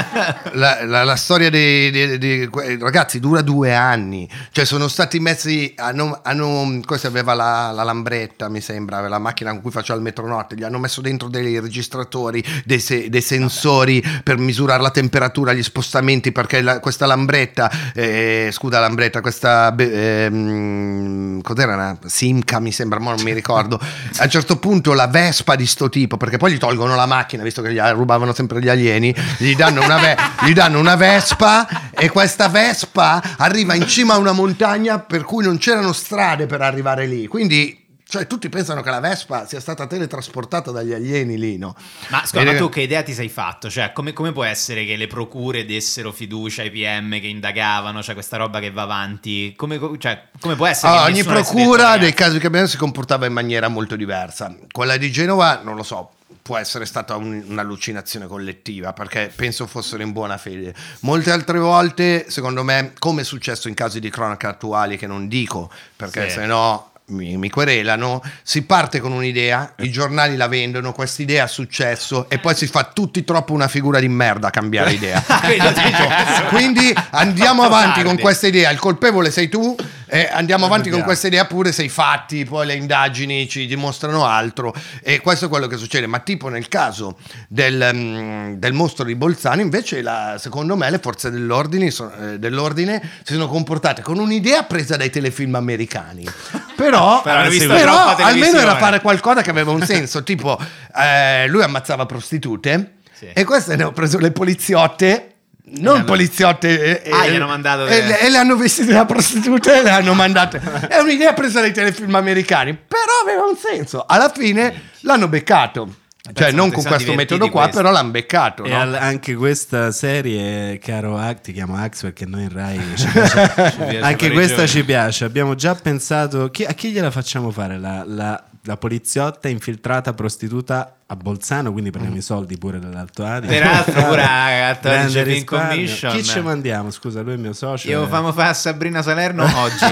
[0.53, 5.19] La, la- la storia dei, dei- dei- que- ragazzi dura due anni, cioè sono stati
[5.21, 9.97] messi, hanno, hanno questo aveva la, la lambretta mi sembra, la macchina con cui faceva
[9.97, 14.89] il metronotte, gli hanno messo dentro dei registratori, dei, se- dei sensori per misurare la
[14.90, 21.74] temperatura, gli spostamenti, perché la- questa lambretta, eh, scusa lambretta, questa, ehm, cos'era?
[21.74, 25.66] Una Simca mi sembra, ma non mi ricordo, a un certo punto la Vespa di
[25.66, 29.14] sto tipo, perché poi gli tolgono la macchina, visto che gli rubavano sempre gli alieni,
[29.38, 34.18] gli danno una, ve- gli danno una Vespa e questa Vespa arriva in cima a
[34.18, 37.80] una montagna per cui non c'erano strade per arrivare lì, quindi...
[38.11, 41.77] Cioè, tutti pensano che la Vespa sia stata teletrasportata dagli alieni lì, no?
[42.09, 43.70] Ma scusa, ma tu che idea ti sei fatto?
[43.70, 48.14] Cioè, come, come può essere che le procure dessero fiducia ai PM che indagavano, cioè
[48.14, 49.55] questa roba che va avanti?
[49.57, 50.92] Come, cioè, come può essere?
[50.92, 54.53] Ah, che ogni procura ragazzi, casi che abbiamo si comportava in maniera molto diversa.
[54.73, 56.11] Quella di Genova, non lo so,
[56.42, 60.75] può essere stata un- un'allucinazione collettiva perché penso fossero in buona fede.
[61.03, 65.29] Molte altre volte, secondo me, come è successo in casi di cronaca attuali, che non
[65.29, 66.38] dico perché Sì.
[66.40, 71.44] se no mi, mi querelano, si parte con un'idea, i giornali la vendono, questa idea
[71.44, 75.23] ha successo e poi si fa tutti troppo una figura di merda a cambiare idea.
[76.49, 78.70] Quindi, andiamo avanti con questa idea.
[78.70, 79.77] Il colpevole sei tu,
[80.12, 81.05] E andiamo avanti con Vediamo.
[81.05, 84.75] questa idea pure se i fatti, poi le indagini ci dimostrano altro.
[85.03, 86.07] E questo è quello che succede.
[86.09, 87.16] Ma tipo nel caso
[87.49, 93.01] del, mm, del mostro di Bolzano, invece, la- secondo me, le forze dell'ordine, eh, dell'ordine
[93.23, 96.25] si sono comportate con un'idea presa dai telefilm americani.
[96.81, 100.23] Però, Però però almeno era fare qualcosa che aveva un senso.
[100.25, 100.59] tipo,
[100.96, 103.29] eh, lui ammazzava prostitute Sì.
[103.35, 105.30] e queste ne ho preso le poliziotte.
[105.73, 108.57] Non hanno- poliziotte, e, Ah, e- gli hanno mandato e, delle- le- e le hanno
[108.57, 110.61] vestite da prostitute e le hanno mandate.
[110.88, 114.05] È un'idea presa dai telefilm americani, però aveva un senso.
[114.07, 115.94] Alla fine l'hanno beccato.
[116.23, 117.81] Cioè, penso non con questo metodo qua, questi.
[117.81, 118.64] però l'hanno beccato.
[118.64, 118.81] E no?
[118.81, 123.51] al- anche questa serie, caro Ax, ti chiamo Ax perché noi in Rai ci piace.
[123.55, 124.68] piace anche questa giochi.
[124.68, 125.25] ci piace.
[125.25, 130.96] Abbiamo già pensato chi- a chi gliela facciamo fare la, la- la poliziotta infiltrata prostituta
[131.07, 133.55] a Bolzano, quindi prendiamo i soldi pure dall'Alto Adige.
[133.59, 135.68] Peraltro pure a- a Grande Torge Film risparmio.
[135.75, 136.12] Commission.
[136.12, 136.90] Chi ci mandiamo?
[136.90, 137.88] Scusa, lui è il mio socio.
[137.88, 138.09] Io eh.
[138.09, 139.85] famo fa a Sabrina Salerno oggi.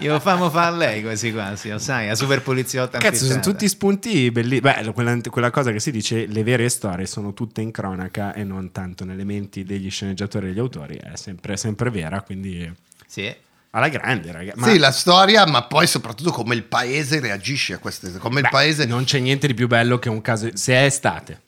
[0.00, 2.98] Io famo fa a lei quasi quasi, lo sai, a super poliziotta.
[2.98, 3.50] Cazzo, sono infiltrata.
[3.50, 4.60] tutti spunti belli.
[4.60, 8.42] Beh, quella, quella cosa che si dice, le vere storie sono tutte in cronaca e
[8.44, 12.72] non tanto nelle menti degli sceneggiatori e degli autori, è sempre, sempre vera, quindi
[13.06, 13.32] Sì.
[13.74, 14.70] Alla grande, ragazzi.
[14.70, 18.18] Sì, la storia, ma poi soprattutto come il paese reagisce a queste cose.
[18.18, 18.84] Come il paese.
[18.84, 20.50] non c'è niente di più bello che un caso.
[20.54, 21.40] Se è estate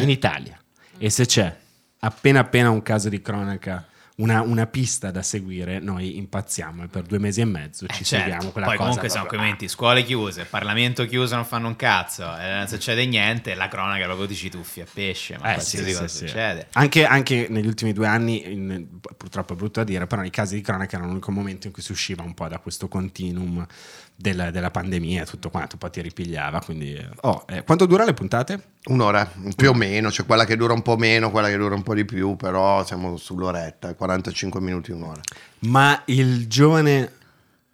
[0.00, 0.58] in Italia
[0.98, 1.54] e se c'è
[2.00, 7.02] appena appena un caso di cronaca, una, una pista da seguire, noi impazziamo e per
[7.02, 8.52] due mesi e mezzo ci Eh, seguiamo certo.
[8.52, 8.88] quella Poi cosa.
[8.88, 13.54] comunque sono commenti, scuole chiuse, Parlamento chiuso, non fanno un cazzo, eh, non succede niente,
[13.54, 16.18] la cronaca proprio ti ci tuffi a pesce, ma Eh, sì, cosa sì.
[16.18, 16.68] succede.
[16.72, 18.86] Anche, anche negli ultimi due anni, in-
[19.18, 21.82] purtroppo è brutto da dire, però i casi di cronaca erano l'unico momento in cui
[21.82, 23.66] si usciva un po' da questo continuum
[24.16, 26.60] della, della pandemia e tutto quanto, poi ti ripigliava.
[26.60, 28.60] Quindi, eh, oh, eh, quanto dura le puntate?
[28.86, 31.82] Un'ora, più o meno, c'è quella che dura un po' meno, quella che dura un
[31.82, 35.20] po' di più, però siamo sull'oretta, 45 minuti, un'ora.
[35.60, 37.12] Ma il giovane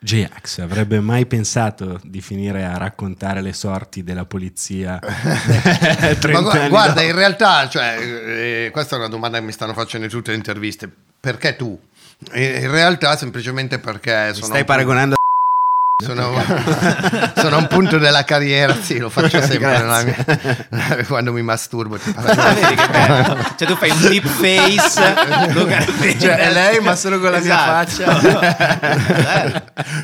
[0.00, 4.98] J-Ax avrebbe mai pensato di finire a raccontare le sorti della polizia?
[6.18, 7.06] 30 Ma gu- anni guarda, dopo?
[7.06, 7.96] in realtà, cioè,
[8.66, 10.90] eh, questa è una domanda che mi stanno facendo in tutte le interviste.
[11.20, 11.78] Perché tu?
[12.34, 14.46] In realtà, semplicemente perché Mi sono.
[14.46, 15.14] stai paragonando
[16.02, 16.32] Sono,
[17.36, 21.98] sono a un punto della carriera, sì, lo faccio sempre mia- quando mi masturbo.
[22.14, 23.36] Ah.
[23.56, 26.18] Cioè tu fai un deep face.
[26.18, 28.20] Cioè, è lei, ma solo con la mia faccia.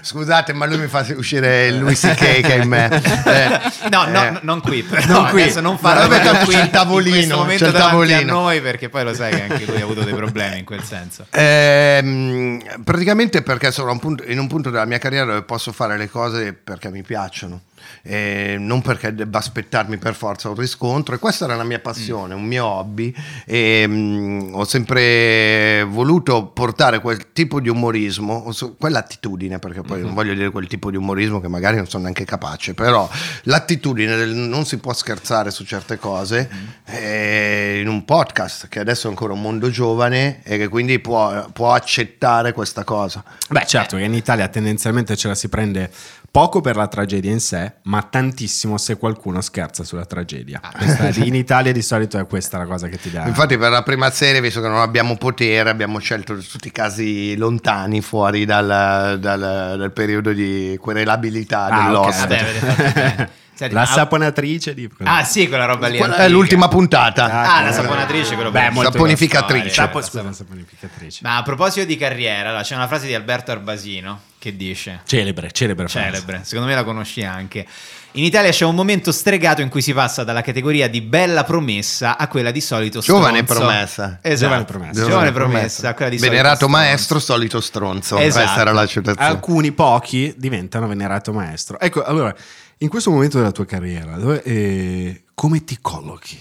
[0.03, 2.17] Scusate, ma lui mi fa uscire il Louis C.K.
[2.17, 2.89] che è in me.
[3.25, 4.31] Eh, No, no, eh.
[4.31, 4.83] no, non qui.
[4.83, 5.43] Però Non qui.
[5.43, 8.19] Adesso non farlo tanto qui, c'è il tavolino, c'è il tavolino.
[8.19, 10.83] a noi perché poi lo sai che anche lui ha avuto dei problemi in quel
[10.83, 11.27] senso.
[11.31, 15.88] Ehm, praticamente perché sono un punto- in un punto della mia carriera dove posso fare
[15.97, 17.63] le cose perché mi piacciono.
[18.03, 22.35] E non perché debba aspettarmi per forza un riscontro e questa era la mia passione,
[22.35, 23.15] un mio hobby
[23.45, 30.35] e mm, ho sempre voluto portare quel tipo di umorismo, quell'attitudine perché poi non voglio
[30.35, 33.09] dire quel tipo di umorismo che magari non sono neanche capace, però
[33.45, 36.49] l'attitudine del non si può scherzare su certe cose
[36.87, 41.49] eh, in un podcast che adesso è ancora un mondo giovane e che quindi può,
[41.53, 43.23] può accettare questa cosa.
[43.49, 45.91] Beh, certo, che in Italia tendenzialmente ce la si prende
[46.39, 50.61] poco per la tragedia in sé, ma tantissimo se qualcuno scherza sulla tragedia.
[50.73, 53.27] Questa- in Italia di solito è questa la cosa che ti dà.
[53.27, 57.37] Infatti per la prima serie, visto che non abbiamo potere, abbiamo scelto tutti i casi
[57.37, 62.21] lontani fuori dal, dal- dal periodo di querelabilità Ah, dell'host.
[62.23, 62.29] ok.
[62.29, 63.31] Vabbè, avete fatto bene.
[63.59, 64.89] Senti, la ma- saponatrice di...
[65.03, 65.99] Ah sì, quella roba lì.
[65.99, 67.25] Quella è l'ultima puntata.
[67.57, 69.71] Ah, la saponatrice, quello Beh, molto Saponificatrice.
[69.71, 71.19] Sapo- scusa, la saponificatrice.
[71.25, 74.21] Ma a proposito di carriera, allora, c'è una frase di Alberto Arbasino
[74.51, 75.01] che dice...
[75.05, 75.89] Celebre, celebre.
[75.89, 76.07] frase.
[76.11, 77.67] Celebre, secondo me la conosci anche.
[78.13, 82.17] In Italia c'è un momento stregato in cui si passa dalla categoria di bella promessa
[82.17, 83.65] a quella di solito Giovane stronzo.
[83.65, 84.19] promessa.
[84.23, 84.45] Esatto.
[84.45, 85.05] Giovane promessa.
[85.05, 86.77] Giovane promessa, a quella di Venerato solito stronzo.
[86.77, 88.17] maestro, solito stronzo.
[88.19, 88.45] Esatto.
[88.45, 89.29] Questa era la citazione.
[89.29, 91.79] Alcuni pochi diventano venerato maestro.
[91.79, 92.35] Ecco, allora,
[92.79, 96.39] in questo momento della tua carriera, dove- eh, come ti collochi?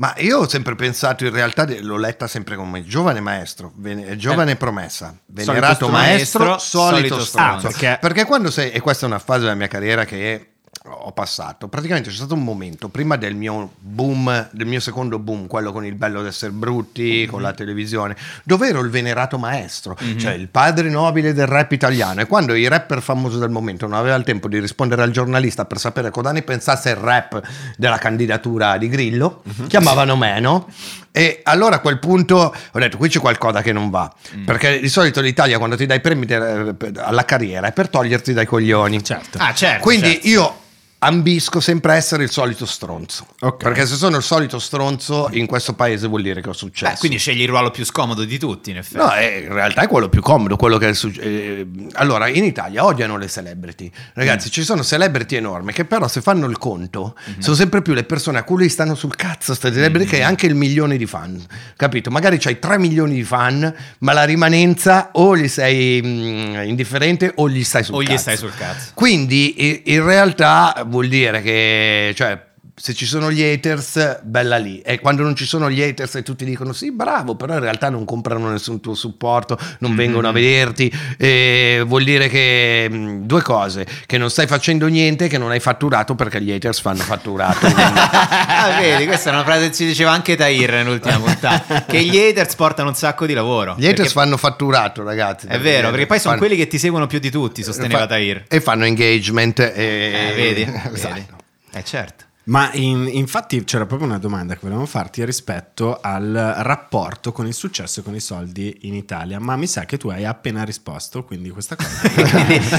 [0.00, 4.56] Ma io ho sempre pensato, in realtà l'ho letta sempre come giovane maestro, vene- giovane
[4.56, 7.66] promessa, venerato maestro, maestro, solito solito stronzo.
[7.66, 8.24] Ah, perché...
[8.24, 10.52] quando sei, e questa è una fase della mia carriera che
[10.92, 15.46] ho passato, praticamente c'è stato un momento prima del mio boom, del mio secondo boom,
[15.46, 20.32] quello con il bello d'essere brutti, con la televisione, dove ero il venerato maestro, cioè
[20.32, 22.20] il padre nobile del rap italiano.
[22.20, 25.64] E quando i rapper famosi del momento non aveva il tempo di rispondere al giornalista
[25.64, 27.40] per sapere cosa ne pensasse il rap
[27.76, 30.68] della candidatura di Grillo, chiamavano me, no?
[31.12, 34.12] E allora a quel punto ho detto qui c'è qualcosa che non va,
[34.44, 38.46] perché di solito l'Italia quando ti dai premi de- alla carriera è per toglierti dai
[38.46, 39.02] coglioni.
[39.02, 39.38] Certo.
[39.40, 39.82] Ah, certo.
[39.82, 40.28] Quindi certo.
[40.28, 40.58] io
[41.02, 43.26] ambisco sempre a essere il solito stronzo.
[43.40, 43.62] Ok.
[43.62, 46.92] Perché se sono il solito stronzo in questo paese vuol dire che ho successo.
[46.92, 48.96] Beh, quindi scegli il ruolo più scomodo di tutti, in effetti.
[48.98, 50.56] No, eh, in realtà è quello più comodo.
[50.56, 53.90] Quello che è succe- eh, allora, in Italia odiano le celebrity.
[54.14, 54.50] Ragazzi, Mm.
[54.52, 57.40] ci sono celebrity enormi che però se fanno il conto Mm-hmm.
[57.40, 60.14] sono sempre più le persone a cui stanno sul cazzo sta celebrity Mm-hmm.
[60.20, 61.42] che anche il milione di fan.
[61.76, 62.10] Capito?
[62.10, 67.48] Magari c'hai 3 milioni di fan, ma la rimanenza o gli sei mm, indifferente o
[67.48, 68.18] gli stai sul O gli cazzo.
[68.18, 68.90] stai sul cazzo.
[68.94, 72.38] Quindi in realtà vuol dire che cioè,
[72.80, 74.80] se ci sono gli haters, bella lì.
[74.80, 77.90] E quando non ci sono gli haters e tutti dicono sì, bravo, però in realtà
[77.90, 83.42] non comprano nessun tuo supporto, non vengono a vederti, e vuol dire che mh, due
[83.42, 87.66] cose, che non stai facendo niente, che non hai fatturato perché gli haters fanno fatturato.
[88.60, 91.84] Ah, vedi, questa è una frase che ci diceva anche Tahir nell'ultima puntata.
[91.86, 93.74] che gli haters portano un sacco di lavoro.
[93.78, 95.46] Gli haters fanno fatturato, ragazzi.
[95.46, 98.06] È vero, perché poi sono fanno- quelli che ti seguono più di tutti, sosteneva fa-
[98.08, 98.44] Tahir.
[98.48, 99.58] E fanno engagement.
[99.60, 99.72] E...
[99.74, 100.62] Eh, vedi?
[100.92, 101.14] Esatto.
[101.14, 101.26] Vedi?
[101.72, 102.24] Eh, certo.
[102.44, 107.52] Ma in- infatti c'era proprio una domanda che volevamo farti rispetto al rapporto con il
[107.54, 111.22] successo e con i soldi in Italia, ma mi sa che tu hai appena risposto,
[111.24, 111.88] quindi questa cosa...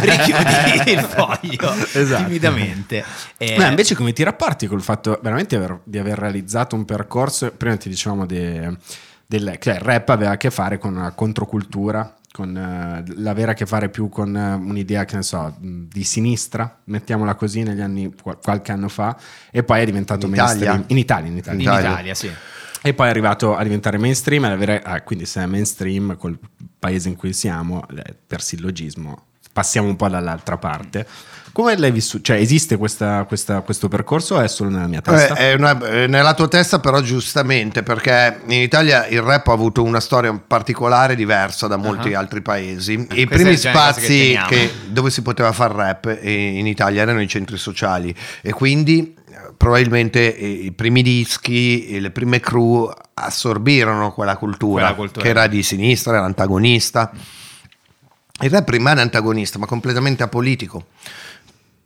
[0.02, 2.24] Richiudi il foglio Esatto.
[2.26, 3.04] timidamente.
[3.38, 7.52] Eh, Ma invece come ti rapporti col fatto veramente aver- di aver realizzato un percorso,
[7.52, 8.76] prima ti dicevamo de-
[9.26, 13.54] del, cioè il rap aveva a che fare con la controcultura, con eh, l'avere a
[13.54, 18.14] che fare più con eh, un'idea che ne so, di sinistra, mettiamola così, negli anni,
[18.22, 19.18] qual- qualche anno fa,
[19.52, 20.54] e poi è diventato In Italia?
[20.54, 20.86] mainstream.
[20.88, 21.60] In Italia, in Italia.
[21.60, 21.90] in Italia.
[21.92, 22.32] Italia, sì.
[22.84, 26.40] E poi è arrivato a diventare mainstream, e avere- ah, quindi se è mainstream col
[26.80, 31.06] paese in cui siamo, eh, per sillogismo, passiamo un po' dall'altra parte.
[31.54, 32.24] Come l'hai vissuto?
[32.24, 35.36] Cioè esiste questa- questa- questo percorso o è solo nella mia testa?
[35.36, 39.52] Eh, è una- è nella tua testa però giustamente perché in Italia il rap ha
[39.52, 42.20] avuto una storia particolare diversa da molti Ah.
[42.20, 42.94] altri paesi.
[42.94, 44.48] I questa è primi che spazi teniamo.
[44.48, 49.14] che- dove si poteva fare rap eh, in Italia erano i centri sociali e quindi
[49.30, 55.24] eh, probabilmente eh, i primi dischi, e le prime crew assorbirono quella cultura, Quella cultura.
[55.26, 57.12] che era di sinistra, era antagonista.
[58.44, 60.86] Il rap rimane antagonista ma completamente apolitico.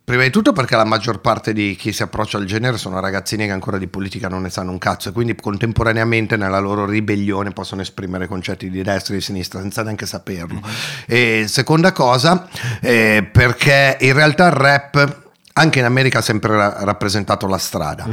[0.06, 3.46] Prima di tutto perché la maggior parte di chi si approccia al genere sono ragazzini
[3.46, 7.50] che ancora di politica non ne sanno un cazzo e quindi contemporaneamente nella loro ribellione
[7.50, 10.60] possono esprimere concetti di destra e di sinistra senza neanche saperlo.
[11.06, 12.48] E seconda cosa,
[12.80, 15.25] eh, perché in realtà il rap
[15.58, 18.06] anche in America ha sempre ra- rappresentato la strada.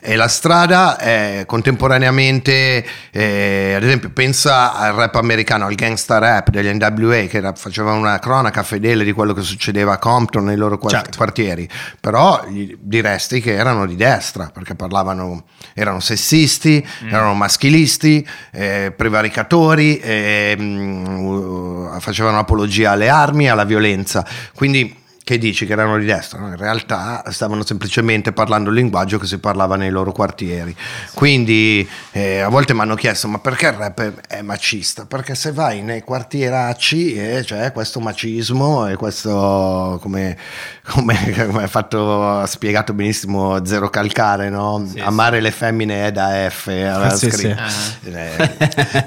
[0.00, 6.50] E la strada è contemporaneamente eh, ad esempio pensa al rap americano al gangsta rap
[6.50, 10.56] degli NWA che era- faceva una cronaca fedele di quello che succedeva a Compton nei
[10.56, 11.16] loro quar- Certo.
[11.16, 11.66] quartieri.
[12.00, 15.44] Però gli diresti che erano di destra perché parlavano
[15.74, 24.22] erano sessisti erano maschilisti eh, prevaricatori eh, mm, facevano apologia alle armi alla violenza.
[24.54, 26.48] Quindi che dici che erano di destra, no?
[26.48, 30.74] in realtà stavano semplicemente parlando il linguaggio che si parlava nei loro quartieri.
[31.12, 35.04] Quindi eh, a volte mi hanno chiesto: ma perché il rap è, macista?
[35.04, 40.34] Perché se vai nei quartieracci eh, c'è questo macismo e questo, come,
[40.88, 44.82] come, come ha fatto, ha spiegato benissimo Zero Calcare, no?
[44.90, 46.68] Sì, amare le femmine è da F.
[46.68, 47.62] aveva sì, scritto.
[48.02, 48.10] sì.
[48.14, 48.56] Eh,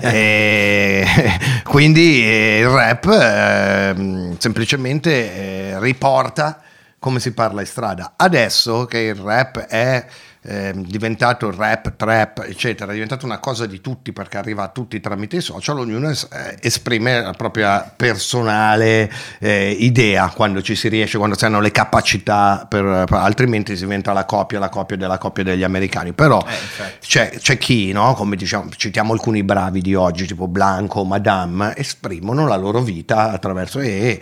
[0.01, 1.05] e
[1.65, 5.79] quindi eh, il rap eh, semplicemente eh,
[6.11, 6.59] riporta
[6.99, 8.13] come si parla in strada.
[8.15, 10.05] Adesso che il rap è
[10.43, 14.99] eh, diventato rap, trap, eccetera, è diventato una cosa di tutti perché arriva a tutti
[14.99, 20.89] tramite i social, ognuno es- eh, esprime la propria personale eh, idea quando ci si
[20.89, 24.97] riesce, quando si hanno le capacità, per, per- altrimenti si diventa la copia, la copia
[24.97, 26.13] della copia degli americani.
[26.13, 28.13] Però Eh, c'è, c'è chi, no?
[28.13, 33.79] come diciamo, citiamo alcuni bravi di oggi, tipo Blanco, Madame, esprimono la loro vita attraverso
[33.79, 34.19] e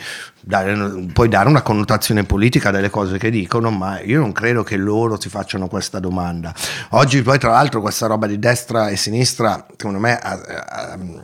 [0.49, 4.77] dare- puoi dare una connotazione politica delle cose che dicono, ma io non credo che
[4.77, 6.51] loro si facciano questa domanda.
[6.91, 10.41] Oggi poi tra l'altro questa roba di destra e sinistra, secondo me, ha,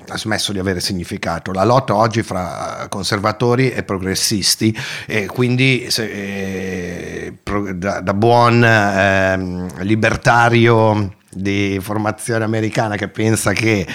[0.07, 1.51] ha- smesso di avere significato.
[1.51, 8.63] La lotta oggi fra conservatori e progressisti e quindi se- eh, pro- da, da buon
[8.63, 13.85] ehm, libertario di formazione americana che pensa che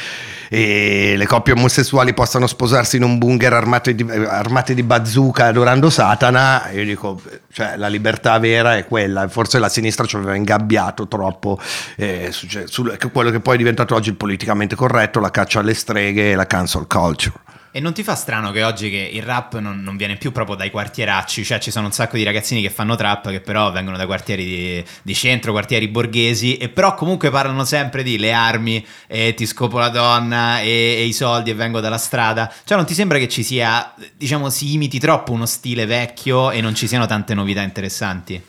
[0.53, 5.91] eh, le coppie omosessuali possano sposarsi in un bunker armate di, armate di bazooka adorando
[5.91, 7.21] Satana, io dico,
[7.53, 11.59] cioè, la libertà vera è quella, forse la sinistra ci aveva ingabbiato troppo
[11.97, 15.75] eh, su, su quello che poi è diventato oggi il politicamente corretto, la caccia alle
[15.75, 17.50] streghe e la cancel culture.
[17.73, 20.57] E non ti fa strano che oggi che il rap non, non viene più proprio
[20.57, 23.97] dai quartieracci, cioè ci sono un sacco di ragazzini che fanno trap che però vengono
[23.97, 28.85] da quartieri di, di centro, quartieri borghesi e però comunque parlano sempre di le armi,
[29.07, 32.53] e ti scopo la donna e, e i soldi e vengo dalla strada.
[32.65, 36.61] Cioè non ti sembra che ci sia, diciamo, si imiti troppo uno stile vecchio e
[36.61, 38.43] non ci siano tante novità interessanti?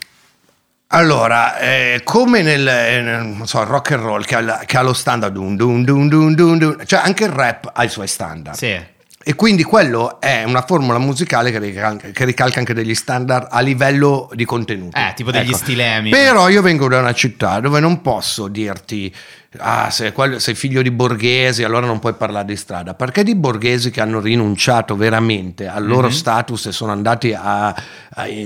[0.94, 4.82] Allora, eh, come nel, eh, nel, non so, rock and roll che ha, che ha
[4.82, 8.56] lo standard, dun, dun, dun, cioè anche il rap ha i suoi standard.
[8.56, 8.78] Sì.
[9.24, 13.60] E quindi quello è una formula musicale che ricalca, che ricalca anche degli standard a
[13.60, 14.96] livello di contenuto.
[14.98, 15.58] Eh, tipo degli Ecco.
[15.58, 16.10] stilemi.
[16.10, 19.14] Però io vengo da una città dove non posso dirti,
[19.58, 22.94] ah, sei, quello- sei figlio di borghesi, allora non puoi parlare di strada.
[22.94, 26.12] Perché di borghesi che hanno rinunciato veramente al loro Mhm.
[26.12, 27.76] status e sono andati a, a-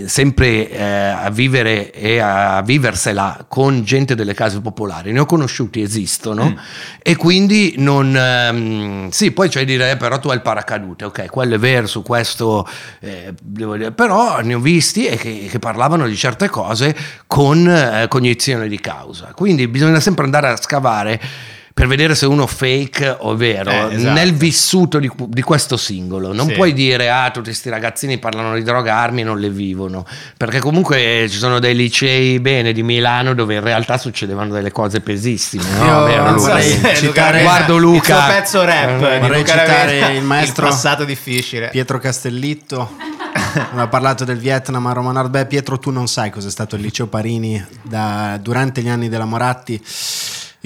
[0.05, 5.81] sempre eh, a vivere e a viversela con gente delle case popolari, ne ho conosciuti,
[5.81, 6.51] esistono.
[6.51, 6.57] Mm.
[7.03, 8.14] E quindi non...
[8.14, 11.59] ehm, sì, poi c'è di dire, eh, però tu hai il paracadute, ok, quello è
[11.59, 12.67] vero, su questo...
[13.01, 16.97] eh, dire, però ne ho visti e che, che parlavano di certe cose
[17.27, 19.33] con eh, cognizione di causa.
[19.35, 21.21] Quindi bisogna sempre andare a scavare
[21.77, 24.12] per vedere se uno fake o vero Eh, esatto.
[24.14, 26.33] nel vissuto di, di questo singolo.
[26.33, 26.55] Non Sì.
[26.55, 30.07] puoi dire, ah, tutti questi ragazzini parlano di drogarmi e non le vivono.
[30.39, 34.72] Perché comunque eh, ci sono dei licei bene di Milano dove in realtà succedevano delle
[34.72, 35.64] cose pesissime.
[35.79, 35.85] No?
[35.85, 36.39] Io Vero, Luca?
[36.55, 38.14] vorrei Luca citare- Guardo Luca.
[38.16, 38.89] Il suo pezzo rap.
[38.89, 41.68] Eh, di vorrei Luca citare Ravenna, il maestro Il passato difficile.
[41.68, 42.91] Pietro Castellitto
[43.72, 45.29] aveva parlato del Vietnam a Roma Nord.
[45.29, 49.27] Beh, Pietro, tu non sai cos'è stato il liceo Parini da- durante gli anni della
[49.27, 49.79] Moratti.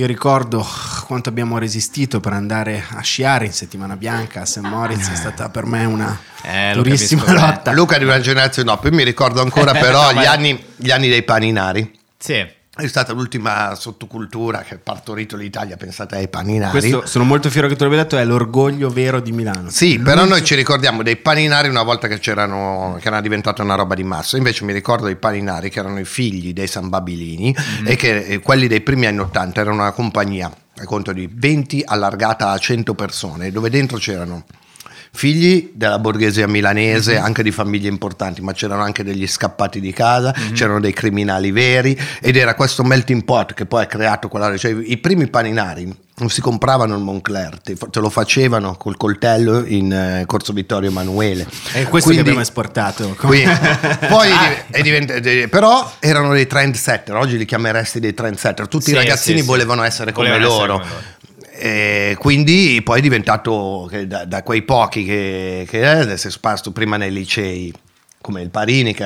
[0.01, 0.67] Io ricordo
[1.07, 4.61] quanto abbiamo resistito per andare a sciare in settimana bianca a St.
[4.61, 7.73] Moritz, è stata per me una Eh, durissima capisco lotta.
[7.73, 11.11] Luca di una generazione dopo, io mi ricordo ancora però No, gli, anni, gli anni
[11.11, 11.99] dei paninari.
[12.17, 12.47] Sì.
[12.81, 16.71] È stata l'ultima sottocultura che ha partorito l'Italia, pensate ai paninari.
[16.71, 19.69] Questo sono molto fiero che tu l'abbia detto, è l'orgoglio vero di Milano.
[19.71, 23.75] Sì, però noi ci ricordiamo dei paninari una volta che c'erano che era diventata una
[23.75, 24.37] roba di massa.
[24.37, 27.55] Invece mi ricordo dei paninari che erano i figli dei San Babilini
[27.85, 31.83] e che eh, quelli dei primi anni 80 erano una compagnia a conto di 20
[31.85, 34.45] allargata a 100 persone, dove dentro c'erano
[35.13, 40.33] figli della borghesia milanese, anche di famiglie importanti, ma c'erano anche degli scappati di casa,
[40.53, 44.75] c'erano dei criminali veri ed era questo melting pot che poi ha creato quella, cioè
[44.85, 49.91] i primi paninari non si compravano il Moncler, te te lo facevano col coltello in
[49.91, 51.47] eh, Corso Vittorio Emanuele.
[51.73, 53.17] È questo Quindi- che abbiamo esportato.
[53.19, 53.43] Qui-
[54.07, 54.29] poi
[54.71, 58.91] è div- è de- però erano dei trendsetter, oggi li chiameresti dei trendsetter, tutti Sì,
[58.91, 59.49] i ragazzini sì, sì.
[59.49, 60.79] volevano essere come Volevano essere loro.
[60.81, 61.19] come loro.
[61.63, 66.97] E quindi poi è diventato da, da quei pochi che, che si è sparso prima
[66.97, 67.71] nei licei
[68.23, 69.05] come il Parini che-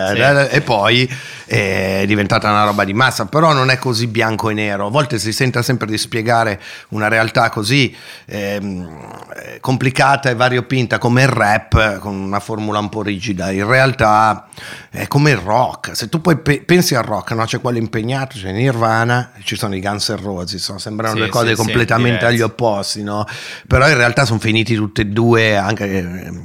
[0.50, 0.56] Sì.
[0.56, 1.08] e poi
[1.46, 3.26] eh, è diventata una roba di massa.
[3.26, 4.86] Però non è così bianco e nero.
[4.86, 7.94] A volte si sente sempre di spiegare una realtà così
[8.26, 8.98] ehm,
[9.36, 13.50] eh, complicata e variopinta come il rap con una formula un po' rigida.
[13.52, 14.48] In realtà
[14.96, 17.44] è come il rock se tu poi pe- pensi al rock no?
[17.44, 20.78] c'è quello impegnato c'è Nirvana ci sono i Guns N' Roses no?
[20.78, 22.34] sembrano Sì, due cose sì, sì, completamente diverse.
[22.36, 23.26] agli opposti no?
[23.66, 25.84] però in realtà sono finiti tutti e due anche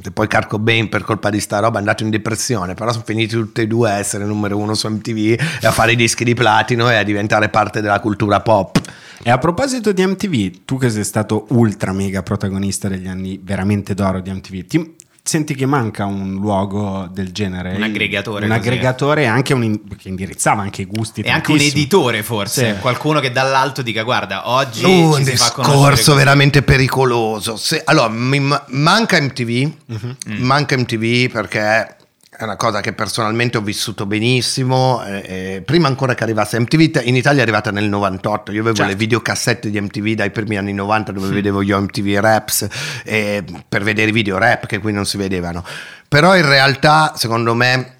[0.03, 3.03] eh, poi Kurt Cobain per colpa di sta roba è andato in depressione però sono
[3.05, 6.23] finiti tutti e due a essere numero uno su MTV e a fare i dischi
[6.23, 8.81] di platino e a diventare parte della cultura pop
[9.21, 13.93] E a proposito di MTV, tu che sei stato ultra mega protagonista degli anni veramente
[13.93, 17.75] d'oro di MTV, ti senti che manca un luogo del genere?
[17.75, 18.59] Un aggregatore Un così.
[18.69, 21.21] aggregatore anche un in- che indirizzava anche i gusti.
[21.21, 21.81] E anche un tantissimo.
[21.81, 22.79] editore forse, Sì.
[22.81, 27.55] qualcuno che dall'alto dica guarda oggi un ci si fa conoscere discorso così." veramente pericoloso.
[27.57, 30.17] Se- allora, mi ma- manca MTV, Mhm.
[30.29, 30.43] Mm.
[30.43, 31.95] manca MTV perché
[32.39, 35.03] è una cosa che personalmente ho vissuto benissimo.
[35.03, 38.53] eh, eh, prima ancora che arrivasse MTV, in Italia è arrivata nel 98.
[38.53, 38.91] Io avevo Certo.
[38.91, 42.65] le videocassette di MTV dai primi anni 90 dove vedevo io MTV Raps
[43.03, 45.65] eh, per vedere i video rap che qui non si vedevano.
[46.07, 47.95] Però in realtà, secondo me,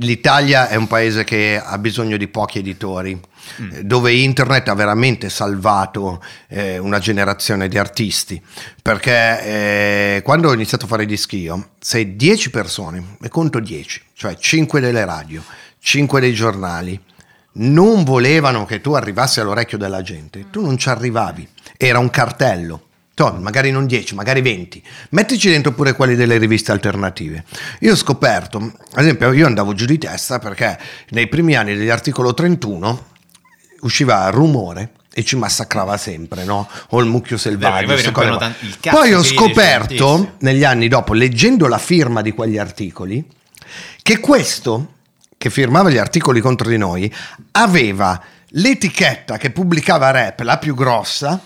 [0.00, 3.20] L'Italia è un paese che ha bisogno di pochi editori,
[3.72, 8.40] eh, dove internet ha veramente salvato eh, una generazione di artisti,
[8.82, 9.42] perché
[10.16, 14.02] eh, quando ho iniziato a fare i dischi io, se 10 persone, e conto 10,
[14.14, 15.42] cioè 5 delle radio,
[15.80, 17.00] 5 dei giornali,
[17.58, 22.82] non volevano che tu arrivassi all'orecchio della gente, tu non ci arrivavi, era un cartello.
[23.18, 24.80] Magari non 10, magari 20.
[25.10, 27.42] Mettici dentro pure quelli delle riviste alternative.
[27.80, 30.78] Io ho scoperto, ad esempio, io andavo giù di testa perché
[31.08, 33.06] nei primi anni dell'articolo 31
[33.80, 36.68] usciva rumore e ci massacrava sempre, no?
[36.90, 37.86] O il mucchio selvaggio.
[37.86, 38.12] Vero, queste
[38.90, 43.26] poi ho scoperto negli anni dopo, leggendo la firma di quegli articoli,
[44.02, 44.94] che questo,
[45.36, 47.12] che firmava gli articoli contro di noi,
[47.52, 48.20] aveva
[48.50, 51.40] l'etichetta che pubblicava rap, la più grossa,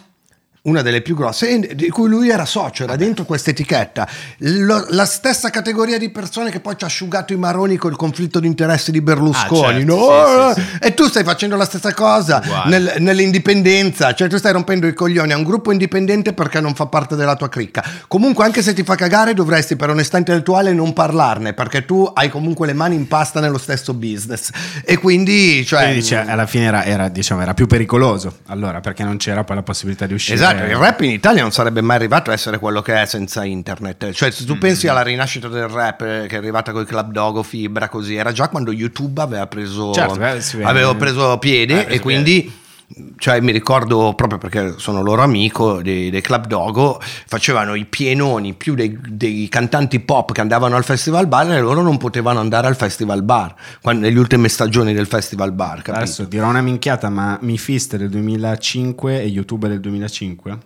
[0.62, 4.06] una delle più grosse, di cui lui era socio, era dentro questa etichetta.
[4.38, 8.46] La stessa categoria di persone che poi ci ha asciugato i maroni col conflitto di
[8.46, 9.82] interessi di Berlusconi.
[9.82, 10.52] Ah, certo, no?
[10.54, 14.86] sì, sì, E tu stai facendo la stessa cosa nel- nell'indipendenza, cioè tu stai rompendo
[14.86, 17.84] i coglioni a un gruppo indipendente perché non fa parte della tua cricca.
[18.06, 22.28] Comunque, anche se ti fa cagare, dovresti per onestà intellettuale non parlarne perché tu hai
[22.28, 24.50] comunque le mani in pasta nello stesso business.
[24.84, 25.80] E quindi, cioè.
[25.80, 29.56] Quindi dice, alla fine era, era, diciamo, era più pericoloso allora perché non c'era poi
[29.56, 30.36] la possibilità di uscire.
[30.36, 33.44] Esatto, il rap in Italia non sarebbe mai arrivato a essere quello che è senza
[33.44, 34.10] internet.
[34.12, 34.46] Cioè, se Mm.
[34.46, 37.88] tu pensi alla rinascita del rap eh, che è arrivata con i Club Dogo, Fibra,
[37.88, 42.60] così, era già quando YouTube aveva preso, Certo, beh, aveva preso piede preso e quindi.
[43.16, 48.54] Cioè, mi ricordo proprio perché sono loro amico dei, dei Club Dogo, facevano i pienoni
[48.54, 52.66] più dei, dei cantanti pop che andavano al festival bar e loro non potevano andare
[52.66, 55.76] al festival bar quando- nelle ultime stagioni del festival bar.
[55.82, 55.92] Capito?
[55.92, 60.58] Adesso dirò una minchiata, ma Mi Fist del 2005 e YouTube del 2005?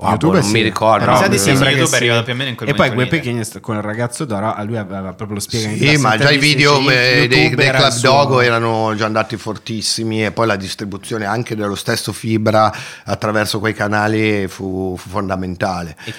[0.00, 1.04] Ah, boh, non mi ricordo.
[1.04, 1.94] però Mi sì, sembra sì, che YouTube sì.
[1.96, 4.24] arrivato più o meno in quel E poi momento Gue lì, Pequeno con il ragazzo
[4.24, 7.18] d'oro, a lui aveva proprio lo spiega in Sì, ma già i video sì, dei,
[7.22, 11.56] YouTube dei il Club suo- Dogo erano già andati fortissimi e poi la distribuzione anche
[11.56, 12.72] dello stesso Fibra
[13.04, 15.96] attraverso quei canali fu, fu fondamentale.
[16.04, 16.14] E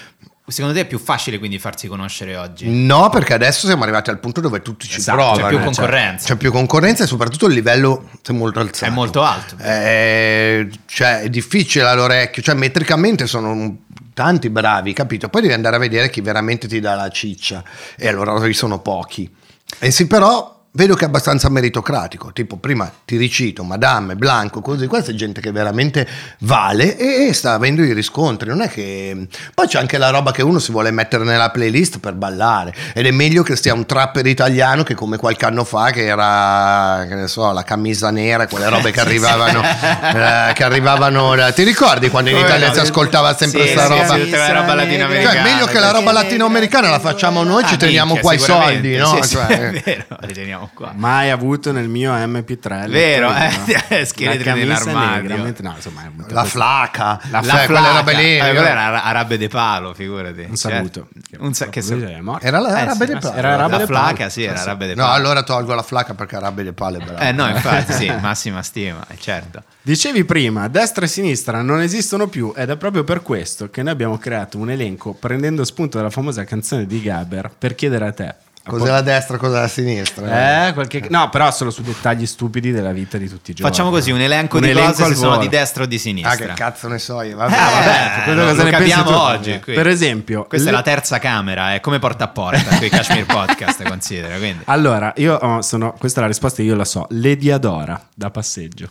[0.50, 2.68] secondo te è più facile quindi farsi conoscere oggi?
[2.70, 5.38] No, perché adesso siamo arrivati al punto dove tutti ci Esatto, provano.
[5.42, 6.28] c'è più cioè, concorrenza.
[6.28, 8.92] C'è più concorrenza e soprattutto il livello è molto alzato.
[8.92, 9.56] È molto alto.
[9.62, 13.78] Eh, cioè, è difficile all'orecchio, cioè metricamente sono
[14.14, 15.30] tanti bravi, capito?
[15.30, 17.64] Poi devi andare a vedere chi veramente ti dà la ciccia
[17.96, 19.32] e allora sono pochi.
[19.80, 24.86] E sì, però vedo che è abbastanza meritocratico, tipo prima ti ricito Madame, Blanco, così,
[24.88, 26.08] questa è gente che veramente
[26.40, 29.28] vale e, e sta avendo i riscontri, non è che...
[29.54, 33.06] Poi c'è anche la roba che uno si vuole mettere nella playlist per ballare ed
[33.06, 37.16] è meglio che stia un trapper italiano che come qualche anno fa che era, che
[37.16, 42.10] ne so, la camisa nera, quelle robe che arrivavano, eh, che arrivavano da- ti ricordi
[42.10, 42.74] quando in Come Italia no?
[42.74, 44.14] si ascoltava sempre Sì, sta sì, roba?
[44.14, 45.34] sì, la roba latinoamericana.
[45.34, 48.40] Cioè, meglio che la roba latinoamericana la facciamo noi, ci Ah, teniamo minchia, qua i
[48.40, 49.16] soldi, no?
[49.16, 50.92] Sì, sì, Cioè, è vero, li teniamo qua.
[50.96, 52.90] Mai avuto nel mio MP3.
[52.90, 53.82] Vero, letterino.
[53.90, 55.36] eh, scheletri La camisa nell'armadio.
[55.46, 56.50] negra, no, insomma, la così.
[56.52, 58.36] flaca, La cioè, quelle robe lì.
[58.38, 60.46] Eh, quella era Arabe de Palo, figurati.
[60.50, 61.08] Un saluto.
[61.30, 62.46] Cioè, un sa- che sa- è morto.
[62.46, 63.34] Era la Eh, Arabe sì, de Palo.
[63.36, 64.30] era Arabe la de flaca, Palo.
[64.30, 65.14] sì, era Arabe de No, Palo.
[65.16, 67.20] allora tolgo la flaca perché Arabe de Palo è bravo.
[67.20, 69.64] Eh no, infatti, sì, massima stima, eh, certo.
[69.82, 73.92] Dicevi prima, destra e sinistra non esistono più ed è proprio per questo che noi
[73.94, 78.36] abbiamo creato un elenco prendendo spunto dalla famosa canzone di Gaber per chiedere a te.
[78.78, 80.68] Cos'è la destra, cos'è la sinistra?
[80.68, 81.06] Eh, qualche...
[81.10, 83.70] No, però solo su dettagli stupidi della vita di tutti i giorni.
[83.72, 86.00] Facciamo così, un elenco Un di elenco cose se sono di destra o di Ah,
[86.00, 86.36] sinistra.
[86.48, 87.36] che cazzo ne so io.
[87.38, 88.24] Vabbè, Eh, vabbè.
[88.26, 89.60] quello cosa lo ne capiamo oggi.
[89.60, 89.74] qui.
[89.74, 93.26] Per esempio, Questa le- è la terza camera, è come porta a porta qui Kashmir
[93.26, 94.36] Podcast, considera.
[94.38, 94.64] Quindi.
[94.66, 95.94] Allora, io sono...
[95.98, 97.08] Questa è la risposta, io la so.
[97.10, 98.90] Lady Adora, da passeggio.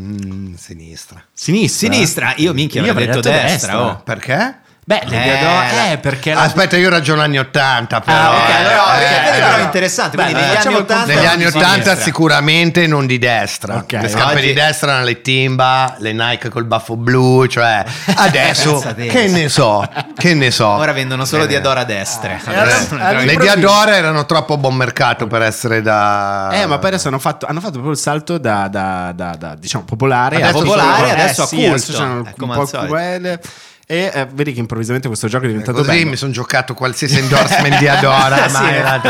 [0.00, 1.22] Mm, sinistra.
[1.32, 1.92] Sinistra?
[1.92, 3.52] Sinistra, io minchia Io avrei detto detto destra.
[3.72, 3.84] destra.
[3.86, 4.00] oh.
[4.02, 4.58] Perché?
[4.86, 5.52] Beh, Lady Eh, Adora...
[5.72, 6.42] la- Eh, perché la...
[6.42, 8.16] Aspetta, io ragiono anni 80, però.
[8.18, 10.16] Ah, ok, allora, eh, vedi, però eh, è interessante.
[10.18, 11.94] Beh, negli anni facciamo il 80 Negli anni di 80 sinistra.
[11.96, 13.76] sicuramente non di destra.
[13.76, 13.92] Ok.
[13.92, 17.82] le scarpe Oggi- di destra erano le Timba, le Nike col baffo blu, cioè
[18.16, 20.66] adesso che ne so, che ne so.
[20.68, 22.38] Ora vendono solo di Adora destre.
[22.46, 26.88] Eh, le di Adora erano troppo a buon mercato per essere da Eh, ma poi
[26.88, 30.58] adesso hanno fatto, hanno fatto proprio il salto da, da- da- da, diciamo, popolare Adesso
[30.62, 31.70] popolare, Eh, adesso a sì, culto.
[31.70, 32.92] adesso c'hanno Eh, un come po' al solito.
[32.92, 33.40] quelle.
[33.86, 36.10] E eh, vedi che improvvisamente questo gioco è diventato così bello.
[36.10, 38.48] mi sono giocato qualsiasi endorsement di Adora.
[38.48, 39.00] Sì, ma è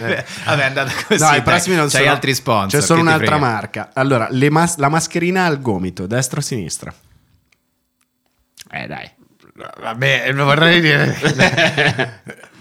[0.00, 0.24] vero.
[0.44, 1.22] Vabbè, è andata così.
[1.22, 2.80] No, i prossimi non sono- altri sponsor.
[2.80, 3.40] C'è solo un'altra frega.
[3.40, 3.90] marca.
[3.92, 6.92] Allora, le mas- la mascherina al gomito, destra o sinistra?
[8.70, 9.10] Eh, dai.
[9.80, 11.14] Vabbè, lo vorrei dire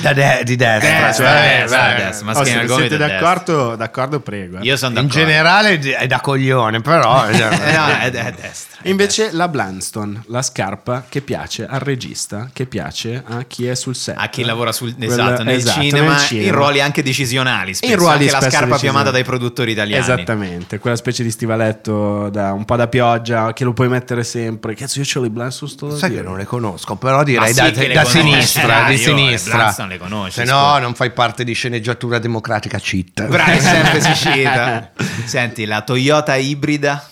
[0.00, 1.08] da de- di destra.
[1.08, 2.96] Eh, cioè, eh, eh, vai, eh, adesso, Oh, se siete destra.
[3.06, 4.58] d'accordo, d'accordo, prego.
[4.58, 4.62] eh.
[4.62, 5.18] Io sono in d'accordo.
[5.26, 8.80] generale è da coglione, però Eh, no, è, è destra.
[8.86, 13.94] Invece la Blunston, la scarpa che piace al regista, che piace a chi è sul
[13.96, 14.14] set.
[14.18, 16.46] A chi lavora sul, Quella- esatto, nel, esatto, cinema, nel cinema.
[16.48, 17.72] in ruoli anche decisionali.
[17.74, 18.96] Spesso, In ruoli anche la scarpa più decisionali.
[18.98, 20.02] amata dai produttori italiani.
[20.02, 24.74] Esattamente, quella specie di stivaletto da un po' da pioggia che lo puoi mettere sempre.
[24.74, 27.54] Cazzo, io ce l'ho i Blunston sto da Sai che non le conosco, però direi
[27.54, 29.74] da, sì da conosci, sinistra, di sinistra.
[29.84, 33.26] Blunston le conosci, Se no non fai parte di sceneggiatura democratica cheat.
[33.26, 34.90] Bravi, sempre si cita.
[35.24, 37.06] Senti, la Toyota ibrida.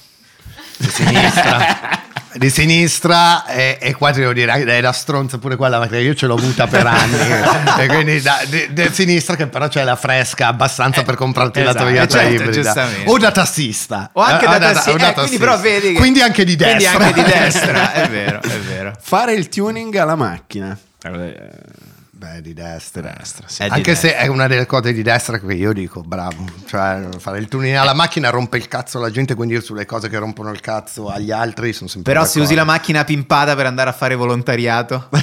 [0.77, 2.01] di sinistra.
[2.35, 6.15] Di sinistra e, e qua ti devo dire è da stronza pure quella perché io
[6.15, 7.19] ce l'ho avuta per anni
[7.79, 11.85] e quindi da, di, di sinistra che però c'è la fresca abbastanza per comprarti esatto,
[11.85, 15.37] la Toyota certo, ibrida o da tassista O anche Eh, da tassi- o eh, quindi
[15.37, 18.93] però vedi che- quindi anche di Quindi destra anche di destra, è vero, è vero.
[18.99, 20.75] Fare il tuning alla macchina.
[22.23, 23.15] Eh, Beh, di destra.
[23.17, 24.25] destra, di Anche se destra.
[24.25, 26.45] è una delle cose di destra che io dico, bravo.
[26.67, 30.09] Cioè, fare il tuning alla macchina rompe il cazzo alla gente, quindi io sulle cose
[30.09, 33.67] che rompono il cazzo agli altri sono sempre Però se usi la macchina pimpata per
[33.67, 35.09] andare a fare volontariato,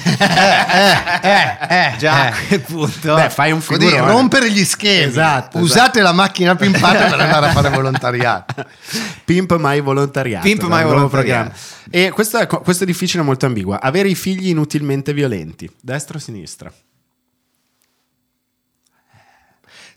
[1.22, 2.28] eh, già eh.
[2.28, 3.14] a quel punto...
[3.14, 4.00] Beh, fai un figurone.
[4.00, 5.04] rompere gli schemi.
[5.04, 8.66] Esatto, Usate la macchina pimpata per andare a fare volontariato.
[9.24, 10.44] Pimp mai volontariato.
[10.44, 11.52] Pimp mai volontariato.
[11.88, 13.80] E questo è, questo è difficile, molto ambigua.
[13.80, 16.70] Avere i figli inutilmente violenti, destra o sinistra?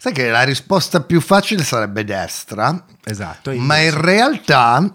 [0.03, 3.53] Sai che la risposta più facile sarebbe destra, Esatto.
[3.53, 4.93] ma in realtà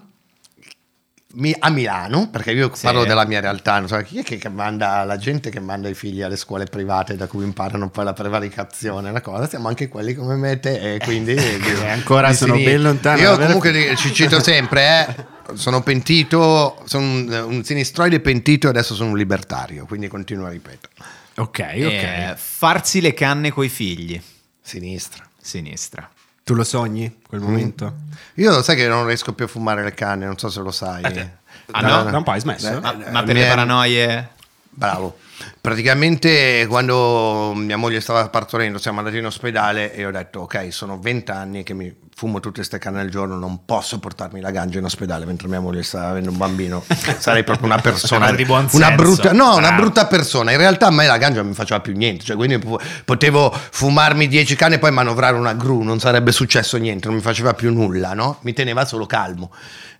[1.33, 2.83] mi- a Milano, perché io Sì.
[2.83, 5.95] parlo della mia realtà, non so, chi è che, manda la gente che manda i
[5.95, 10.13] figli alle scuole private da cui imparano poi la prevaricazione, la cosa, siamo anche quelli
[10.13, 12.73] come me e te e quindi Eh, ancora sono sinistra.
[12.75, 18.19] ben lontano Io comunque di- ci cito sempre, eh, sono pentito, sono un, un sinistroide
[18.19, 20.93] pentito e adesso sono un libertario, quindi continuo a ripetere.
[21.37, 21.83] Ok, ok.
[21.83, 24.21] Eh, farsi le canne coi figli,
[24.69, 25.27] Sinistra.
[25.41, 26.07] sinistra.
[26.43, 27.93] Tu lo sogni quel momento?
[28.35, 30.69] Io lo sai che non riesco più a fumare le canne, non so se lo
[30.71, 31.03] sai.
[31.03, 32.11] Ah, Da- no?
[32.11, 32.67] Da un po' hai smesso?
[32.69, 34.29] Eh, Ma, eh, ma per mi le paranoie...
[34.69, 35.17] Bravo.
[35.61, 40.99] Praticamente quando mia moglie stava partorendo siamo andati in ospedale e ho detto ok sono
[40.99, 44.83] vent'anni che mi fumo tutte queste canne al giorno non posso portarmi la ganja in
[44.85, 46.83] ospedale mentre mia moglie stava avendo un bambino
[47.17, 48.95] sarei proprio una persona di buon una senso.
[49.03, 49.81] brutta no una Bravo.
[49.83, 52.59] brutta persona in realtà a me la ganja non mi faceva più niente cioè quindi
[52.59, 57.15] po- potevo fumarmi 10 canne e poi manovrare una gru non sarebbe successo niente non
[57.15, 59.53] mi faceva più nulla no mi teneva solo calmo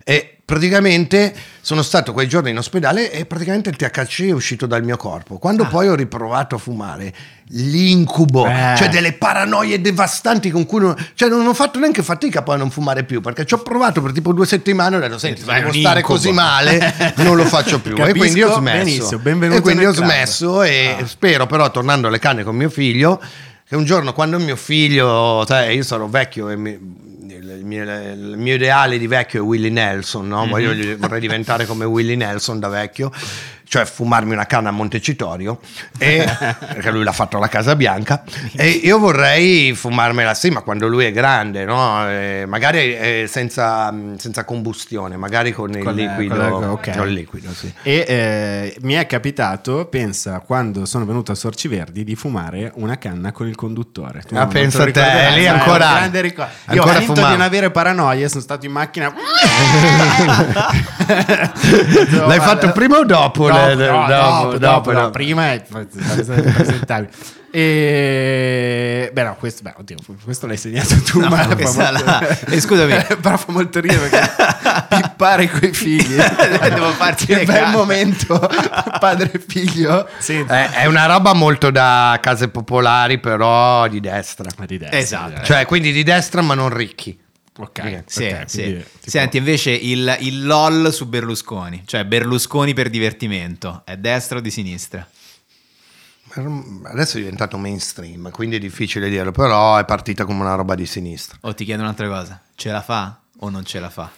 [0.04, 4.82] e praticamente sono stato quei giorni in ospedale e praticamente il THC è uscito dal
[4.82, 5.38] mio corpo.
[5.38, 7.14] Quando poi ho riprovato a fumare,
[7.50, 8.74] l'incubo, Eh.
[8.76, 12.58] cioè delle paranoie devastanti con cui non, cioè non ho fatto neanche fatica poi a
[12.58, 15.42] non fumare più, perché ci ho provato per tipo due settimane e ho detto, senti,
[15.42, 17.92] se devo stare incubo." così male, non lo faccio più.
[17.92, 18.84] e Capisco quindi ho smesso.
[18.84, 20.04] benissimo, benvenuto e quindi ho club.
[20.04, 23.22] smesso e spero però, tornando alle canne con mio figlio,
[23.68, 27.08] che un giorno quando mio figlio, sai, io sarò vecchio e mi-
[27.70, 30.46] mio, il mio ideale di vecchio è Willie Nelson, no?
[30.46, 33.10] Voglio- vorrei diventare come Willie Nelson da vecchio,
[33.70, 35.60] cioè fumarmi una canna a Montecitorio,
[35.96, 36.26] e,
[36.58, 38.24] perché lui l'ha fatto alla Casa Bianca,
[38.56, 42.04] e io vorrei fumarmela sì, ma quando lui è grande, no?
[42.10, 46.34] Eh, magari eh, senza, senza combustione, magari con il Con le- liquido.
[46.34, 46.96] con le- ok.
[46.96, 47.72] con il liquido, sì.
[47.84, 52.98] E eh, mi è capitato, pensa, quando sono venuto a Sorci Verdi, di fumare una
[52.98, 54.22] canna con il conduttore.
[54.26, 56.06] Tu Ah, pensa a te, lì un ancora-.
[56.10, 57.26] Io ancora ho finto fumavo.
[57.28, 59.14] di non avere paranoie, sono stato in macchina.
[62.26, 63.48] L'hai fatto prima o dopo?
[63.48, 67.10] No, dopo, dopo, dopo, dopo, no, prima è presentabile.
[67.52, 72.28] E beh, no, questo, beh, oddio, questo l'hai segnato tu, No, ma fa molto- la-
[72.46, 72.94] eh, scusami.
[73.20, 74.30] però fa molto ridere perché
[74.88, 76.14] pippare coi figli.
[76.62, 77.76] Devo farti che bel canne.
[77.76, 78.38] momento,
[79.00, 80.06] padre e figlio.
[80.18, 84.48] Senti, Eh, è una roba molto da case popolari, però di destra.
[84.66, 85.24] di destra, Esatto.
[85.30, 85.54] di destra.
[85.56, 87.18] Cioè, quindi di destra, ma non ricchi.
[87.60, 88.62] Ok, Sì, ok, sì.
[88.62, 94.38] quindi, tipo- Senti, invece il, il LOL su Berlusconi, cioè Berlusconi per divertimento, è destra
[94.38, 95.06] o di sinistra?
[96.84, 100.86] Adesso è diventato mainstream, quindi è difficile dirlo, però è partita come una roba di
[100.86, 101.36] sinistra.
[101.42, 104.10] O ti chiedo un'altra cosa, ce la fa o non ce la fa?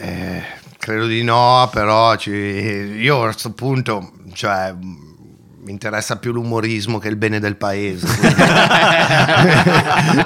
[0.00, 0.42] Eh,
[0.78, 4.74] credo di no, però ci- io a questo punto, cioè,
[5.68, 8.06] mi interessa più l'umorismo che il bene del paese.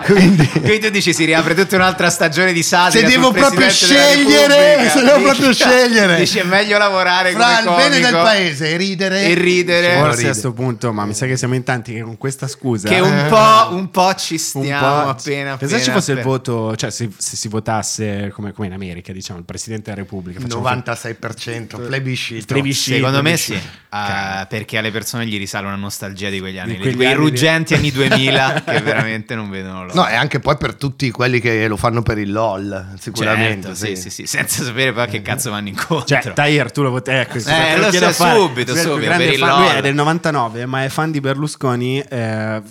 [0.04, 4.88] quindi- Quindi tu dici si riapre tutta un'altra stagione di satira Se devo proprio scegliere,
[4.88, 6.16] se devo Dici- proprio scegliere.
[6.16, 9.86] Dici è meglio lavorare Fra il come bene del comico paese e ridere, e ridere
[9.94, 10.28] Forse a ridere.
[10.30, 13.12] questo punto, ma mi sa che siamo in tanti che con questa scusa che un
[13.18, 16.32] eh, po', un po' ci un stiamo po'- appena Pensa ci appena, fosse il appena.
[16.36, 20.38] voto, cioè se, se si votasse come, come in America, diciamo, il Presidente della Repubblica.
[20.40, 22.44] facciamo 96% plebiscito.
[22.46, 22.96] plebiscito.
[22.96, 26.76] Secondo me sì, eh, perché alle persone gli risale una nostalgia di quegli anni, Di
[26.76, 29.94] di quegli quei anni ruggenti anni 2000 che veramente non vedono l'ora.
[29.94, 33.74] No, e anche poi per tutti quelli che lo fanno per il LOL, sicuramente.
[33.74, 36.20] Certo, sì, sì, sì, senza sapere poi che cazzo vanno incontro.
[36.20, 37.20] Cioè, Tahir, tu lo votai.
[37.20, 38.38] Ecco, Eh, lo a fare.
[38.38, 39.76] subito, più subito, grande per il fan- lui LOL.
[39.76, 42.00] è del 99, ma è fan di Berlusconi.
[42.00, 42.62] eh,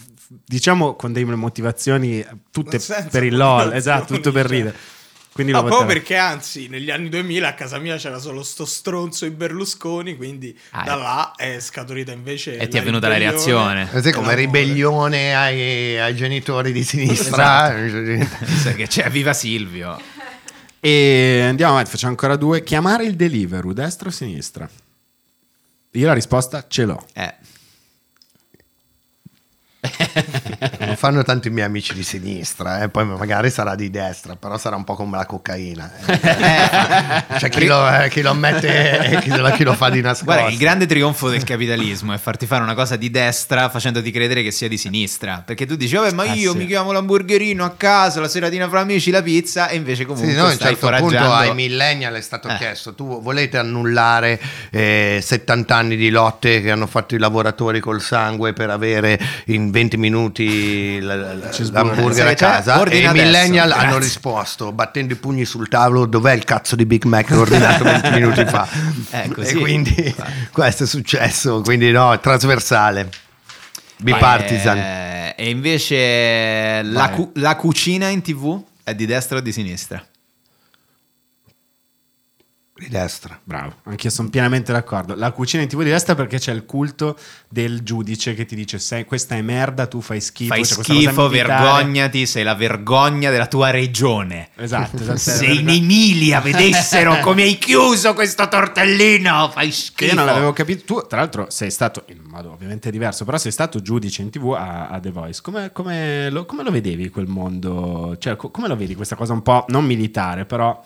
[0.46, 4.56] diciamo con delle motivazioni tutte per il LOL, esatto, tutto per cioè.
[4.56, 4.76] ridere.
[5.34, 9.26] Quindi lo proprio perché anzi negli anni 2000 a casa mia c'era solo sto stronzo
[9.26, 10.98] di Berlusconi, quindi Ah, da eh.
[10.98, 13.90] là è scaturita invece E ti è venuta la reazione.
[13.94, 17.70] Eh, sai, come ribellione ai, ai genitori di sinistra.
[18.64, 19.98] Perché c'è viva Silvio.
[20.82, 22.64] E andiamo avanti, facciamo ancora due.
[22.64, 24.70] Chiamare il Deliveroo, destra o sinistra?
[25.92, 27.06] Io la risposta ce l'ho.
[27.14, 27.36] Eh,
[29.82, 34.76] Lo fanno tanti miei amici di sinistra, eh, poi magari sarà di destra, però sarà
[34.76, 35.92] un po' come la cocaina.
[36.06, 36.20] eh.
[37.38, 40.26] C'è chi lo, eh, chi lo ammette e chi, lo- chi lo fa di nascosto.
[40.26, 44.44] Guarda, il grande trionfo del capitalismo è farti fare una cosa di destra facendoti credere
[44.44, 45.42] che sia di sinistra.
[45.44, 46.58] Perché tu dici, vabbè, ma Ah, io sì.
[46.60, 50.38] mi chiamo l'hamburgerino a casa, la seratina fra amici, la pizza, e invece comunque Sì,
[50.38, 51.34] no, a un certo punto foraggiando.
[51.34, 52.58] ai millennial è stato Eh.
[52.58, 58.02] chiesto, tu volete annullare eh, 70 anni di lotte che hanno fatto i lavoratori col
[58.02, 61.96] sangue per avere in 20 minuti l- l- Cheeseburger.
[61.96, 62.84] l'hamburger a casa?
[62.84, 64.00] E i millennial hanno grazie.
[64.00, 67.84] risposto battendo i pugni sul tavolo, dov'è il cazzo di Big Mac che ho ordinato
[67.84, 68.68] 20 minuti fa?
[69.12, 70.16] Eh, e quindi
[70.52, 73.10] questo è successo, quindi no, trasversale,
[73.98, 74.78] bipartisan.
[74.78, 80.04] Eh, e invece la, cu- la cucina in tv è di destra o di sinistra?
[82.82, 83.40] Di destra.
[83.44, 85.14] Bravo, anche io sono pienamente d'accordo.
[85.14, 87.16] La cucina in tv di destra perché c'è il culto
[87.48, 90.50] del giudice che ti dice "Sei- questa è merda, tu fai schifo.
[90.56, 91.64] Fai cosa schifo, militare".
[91.64, 94.50] vergognati, sei la vergogna della tua regione.
[94.56, 95.18] Esatto, esatto.
[95.20, 100.10] Se in Emilia vedessero come hai chiuso questo tortellino, fai schifo.
[100.10, 100.84] io non l'avevo capito.
[100.84, 104.54] Tu, tra l'altro, sei stato in modo ovviamente diverso, però sei stato giudice in tv
[104.58, 105.40] a, a The Voice.
[105.44, 108.16] Come, come lo, come lo vedevi quel mondo?
[108.18, 110.82] Cioè, co- come lo vedi questa cosa un po' non militare, però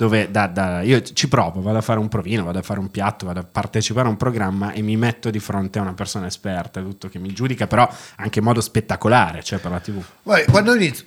[0.00, 2.88] dove da, da- io ci provo, vado a fare un provino, vado a fare un
[2.88, 6.28] piatto, vado a partecipare a un programma e mi metto di fronte a una persona
[6.28, 7.88] esperta, tutto che mi giudica, però
[8.18, 10.00] anche in modo spettacolare, cioè per la tv.
[10.48, 11.04] Quando ho inizi-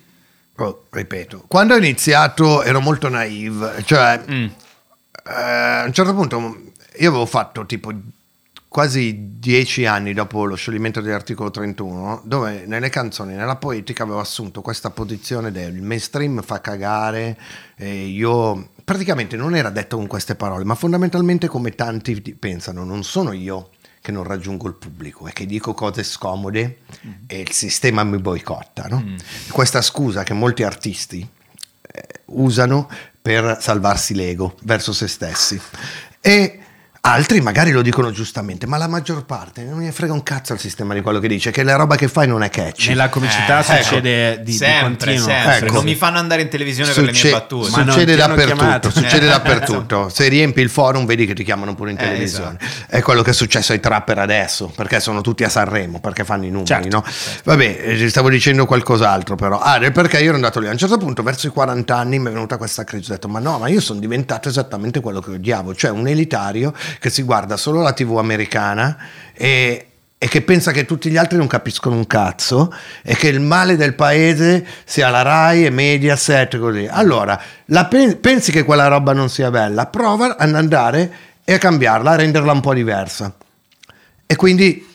[0.58, 4.44] oh, ripeto, quando ho iniziato ero molto naive, cioè Mm.
[4.44, 6.38] eh, a un certo punto
[6.98, 7.94] io avevo fatto tipo
[8.68, 14.62] quasi dieci anni dopo lo scioglimento dell'articolo 31, dove nelle canzoni, nella poetica avevo assunto
[14.62, 17.38] questa posizione del mainstream fa cagare,
[17.76, 23.06] e io praticamente non era detto con queste parole, ma fondamentalmente come tanti pensano, non
[23.06, 23.70] sono io
[24.02, 26.80] che non raggiungo il pubblico, è che dico cose scomode
[27.26, 28.88] e il sistema mi boicotta.
[28.90, 29.16] no?
[29.50, 31.26] Questa scusa che molti artisti
[31.82, 32.90] eh, usano
[33.22, 35.62] per salvarsi l'ego verso se stessi.
[36.20, 36.60] E
[37.04, 40.60] altri magari lo dicono giustamente, ma la maggior parte non ne frega un cazzo al
[40.60, 42.90] sistema di quello che dice, che la roba che fai non è catchy.
[42.90, 45.26] Nella comicità Eh, succede di, di sempre, continuo.
[45.26, 45.56] sempre.
[45.58, 45.74] Ecco.
[45.74, 47.70] Non mi fanno andare in televisione per le mie Succe- battute.
[47.72, 48.90] Succede dappertutto, chiamato.
[48.92, 50.10] succede Eh, dappertutto.
[50.10, 52.58] Se riempi il forum vedi che ti chiamano pure in Eh, televisione.
[52.88, 56.46] È quello che è successo ai trapper adesso, perché sono tutti a Sanremo, perché fanno
[56.46, 57.04] i numeri, Certo, no?
[57.46, 59.60] Vabbè, eh, stavo dicendo qualcos'altro però.
[59.60, 60.68] Ah, perché io ero andato lì.
[60.68, 63.10] A un certo punto, verso i 40 anni, mi è venuta questa crisi.
[63.10, 66.74] Ho detto, ma no, ma io sono diventato esattamente quello che odiavo, cioè un elitario
[67.00, 68.98] che si guarda solo la TV americana
[69.34, 69.86] e
[70.24, 72.72] e che pensa che tutti gli altri non capiscono un cazzo
[73.02, 76.88] e che il male del paese sia la RAI e Mediaset così.
[76.88, 77.42] Allora,
[77.90, 79.88] pen- pensi che quella roba non sia bella?
[79.88, 81.12] Prova ad andare
[81.44, 83.34] e a cambiarla, a renderla un po' diversa.
[84.28, 84.88] E quindi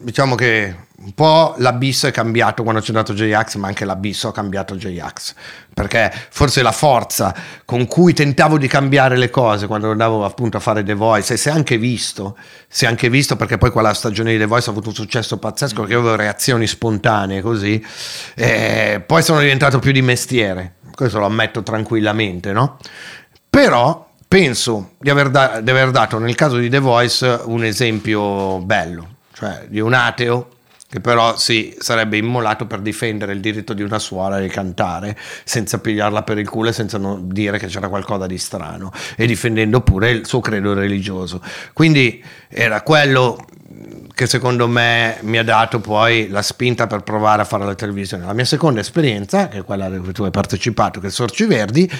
[0.00, 4.32] diciamo che un po' l'abisso è cambiato quando c'è andato J-Ax, ma anche l'abisso ha
[4.32, 5.34] cambiato J-Ax.
[5.72, 7.34] Perché forse la forza
[7.64, 11.36] con cui tentavo di cambiare le cose quando andavo appunto a fare The Voice, e
[11.38, 12.36] si è anche visto,
[12.68, 15.38] si è anche visto perché poi quella stagione di The Voice ha avuto un successo
[15.38, 17.82] pazzesco perché avevo reazioni spontanee così,
[18.34, 22.76] e poi sono diventato più di mestiere, questo lo ammetto tranquillamente, no?
[23.48, 28.58] Però penso di aver, da- di aver dato nel caso di The Voice un esempio
[28.58, 30.50] bello, cioè di un ateo
[30.90, 35.78] che però si sarebbe immolato per difendere il diritto di una suora di cantare senza
[35.78, 40.10] pigliarla per il culo e senza dire che c'era qualcosa di strano e difendendo pure
[40.10, 41.40] il suo credo religioso.
[41.72, 43.46] Quindi era quello
[44.20, 48.26] che secondo me mi ha dato poi la spinta per provare a fare la televisione.
[48.26, 51.46] La mia seconda esperienza, che è quella a cui tu hai partecipato, che è Sorci
[51.46, 51.90] Verdi,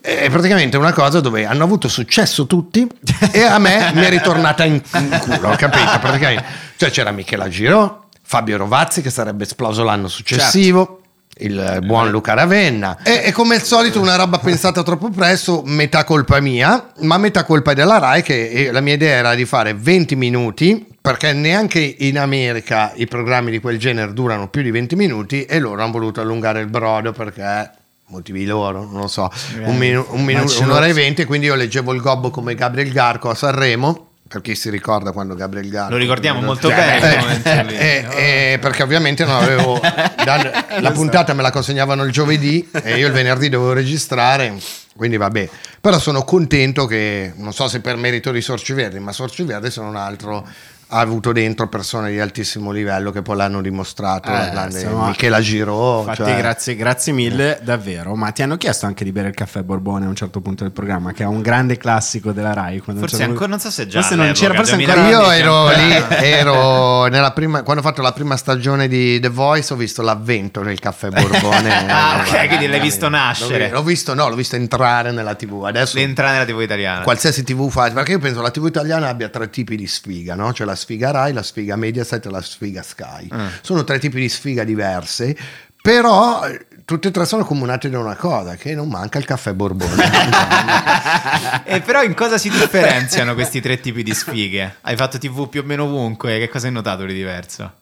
[0.00, 2.88] è praticamente una cosa dove hanno avuto successo tutti
[3.30, 5.98] e a me mi è ritornata in, in culo, capito?
[6.00, 6.44] Praticamente.
[6.76, 11.02] Cioè c'era Michela Giro, Fabio Rovazzi che sarebbe esploso l'anno successivo.
[11.38, 16.02] Il buon Luca Ravenna e, e come al solito una roba pensata troppo presto, metà
[16.04, 19.74] colpa mia, ma metà colpa della Rai che eh, la mia idea era di fare
[19.74, 24.96] 20 minuti perché neanche in America i programmi di quel genere durano più di 20
[24.96, 27.70] minuti e loro hanno voluto allungare il brodo perché
[28.08, 29.30] motivi loro, non lo so,
[29.66, 33.30] un minu- un minu- un'ora e venti, quindi io leggevo il gobbo come Gabriel Garco
[33.30, 34.08] a Sanremo.
[34.26, 37.38] Per chi si ricorda quando Gabriel Garco Lo ricordiamo molto Eh, bene.
[37.44, 42.68] eh, eh, eh, perché ovviamente non avevo da- la puntata me la consegnavano il giovedì
[42.82, 44.54] e io il venerdì dovevo registrare
[44.96, 45.48] quindi vabbè
[45.80, 49.70] però sono contento che non so se per merito di Sorci Verdi ma Sorci Verdi
[49.70, 50.44] se non altro
[50.88, 54.28] ha avuto dentro persone di altissimo livello che poi l'hanno dimostrato.
[54.30, 55.98] Eh, grande insomma, Michela Giro.
[56.00, 58.14] Infatti, cioè- grazie, grazie mille, davvero.
[58.14, 60.72] Ma ti hanno chiesto anche di bere il caffè Borbone a un certo punto del
[60.72, 62.80] programma, che è un grande classico della Rai.
[62.80, 66.04] Forse ancora- non so se già Forse non c'era, forse ancora 2011 Io ero lì,
[66.24, 70.60] ero nella prima, quando ho fatto la prima stagione di The Voice, ho visto l'avvento
[70.62, 71.84] del caffè Borbone.
[71.96, 73.70] Ah, ok, Eh, quindi l'hai visto nascere.
[73.70, 75.64] l'ho visto, no, l'ho visto entrare nella TV.
[75.64, 77.02] Adesso L'entrata nella TV italiana.
[77.02, 80.34] qualsiasi TV fa, perché io penso che la TV italiana abbia tre tipi di sfiga,
[80.34, 80.52] no?
[80.52, 83.26] C'è la sfiga Rai, la sfiga Mediaset e la sfiga Sky.
[83.30, 83.50] Ah.
[83.60, 85.36] Sono tre tipi di sfiga diverse,
[85.82, 89.52] però eh, tutte e tre sono comunate da una cosa, che non manca il caffè
[89.52, 90.04] Borbone.
[91.64, 94.76] E però in cosa si differenziano questi tre tipi di sfighe?
[94.82, 97.72] Hai fatto TV più o meno ovunque, che cosa hai notato di diverso?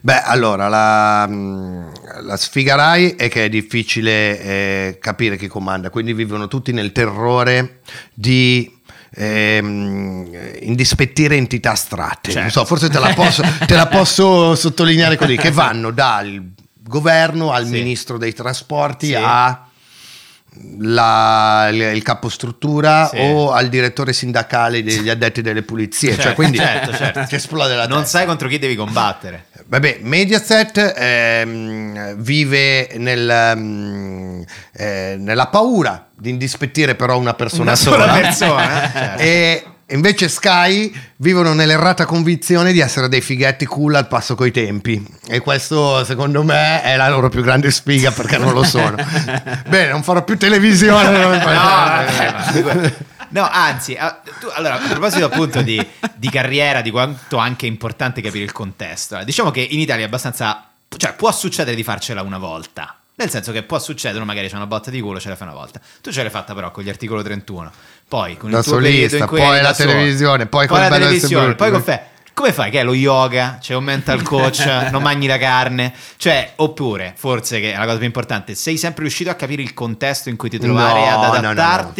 [0.00, 5.90] Beh, allora, la, mh, la sfiga Rai è che è difficile eh, capire chi comanda,
[5.90, 7.80] quindi vivono tutti nel terrore
[8.12, 8.79] di
[9.14, 10.28] ehm,
[10.60, 12.30] indispettire entità astratte.
[12.30, 12.40] Certo.
[12.40, 16.42] Non so, forse te la, posso, te la posso sottolineare così, che vanno dal
[16.82, 17.70] governo al Sì.
[17.72, 19.14] ministro dei trasporti Sì.
[19.16, 19.64] a
[20.80, 23.18] la- il, capostruttura Sì.
[23.20, 26.12] o al direttore sindacale degli addetti delle pulizie.
[26.14, 27.24] cioè, Certo, quindi certo, certo.
[27.28, 28.18] ti esplode la Non testa.
[28.18, 29.46] sai contro chi devi combattere.
[29.70, 33.30] Vabbè, Mediaset ehm, vive nel,
[34.72, 37.98] eh, nella paura di indispettire però una persona Una sola.
[38.08, 39.22] sola persona, eh, certo.
[39.22, 45.06] E invece Sky vivono nell'errata convinzione di essere dei fighetti cool al passo coi tempi.
[45.28, 48.96] E questo secondo me è la loro più grande sfiga perché non lo sono.
[49.70, 51.16] Bene, non farò più televisione.
[51.16, 52.04] No, ma
[52.50, 52.94] figurati.
[53.30, 57.68] No, anzi, ah, tu- allora, a proposito appunto di, di carriera, di quanto anche è
[57.68, 61.84] importante capire il contesto, eh, diciamo che in Italia è abbastanza, cioè può succedere di
[61.84, 65.28] farcela una volta, nel senso che può succedere, magari c'è una botta di culo, ce
[65.28, 65.80] la fai una volta.
[66.00, 67.70] Tu ce l'hai fatta però con gli articolo 31,
[68.08, 71.82] poi con Da il tuo solista, poi la televisione, poi col la televisione, poi con
[71.82, 72.02] fe.
[72.32, 72.70] Come fai?
[72.70, 73.58] Che è lo yoga?
[73.60, 74.64] C'è un mental coach?
[74.90, 75.92] non mangi la carne?
[76.16, 79.74] Cioè, oppure, forse che è la cosa più importante, sei sempre riuscito a capire il
[79.74, 81.92] contesto in cui ti trovare No, ad no, no, no.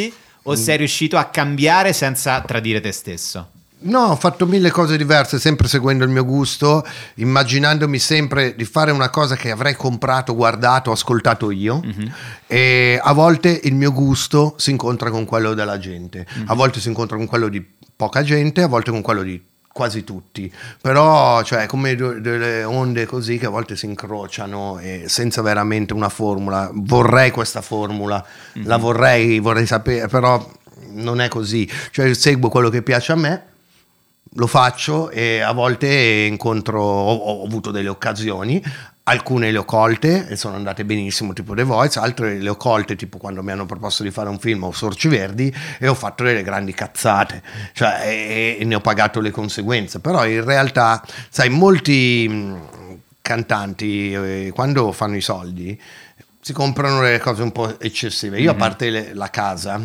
[0.45, 3.51] O sei riuscito a cambiare senza tradire te stesso?
[3.83, 8.91] No, ho fatto mille cose diverse, sempre seguendo il mio gusto, immaginandomi sempre di fare
[8.91, 11.81] una cosa che avrei comprato, guardato, ascoltato io.
[12.47, 16.89] E a volte il mio gusto si incontra con quello della gente, a volte si
[16.89, 17.67] incontra con quello di
[17.97, 19.43] poca gente, a volte con quello di
[19.81, 20.53] quasi tutti.
[20.83, 25.95] Però, cioè, come due- delle onde così che a volte si incrociano e senza veramente
[25.95, 26.71] una formula.
[26.71, 28.23] Vorrei questa formula,
[28.65, 30.47] la vorrei, vorrei sapere, però
[30.91, 31.67] non è così.
[31.91, 33.45] Cioè, seguo quello che piace a me
[34.35, 35.89] lo faccio e a volte
[36.29, 38.63] incontro, ho, ho avuto delle occasioni,
[39.05, 42.95] alcune le ho colte e sono andate benissimo, tipo The Voice, altre le ho colte,
[42.97, 46.23] tipo quando mi hanno proposto di fare un film o Sorci Verdi e ho fatto
[46.23, 47.43] delle grandi cazzate,
[47.73, 52.61] cioè, e, e ne ho pagato le conseguenze, però in realtà, sai, molti mh,
[53.21, 55.81] cantanti eh, quando fanno i soldi
[56.43, 58.41] si comprano delle cose un po' eccessive.
[58.41, 59.81] Io, a parte le- la casa,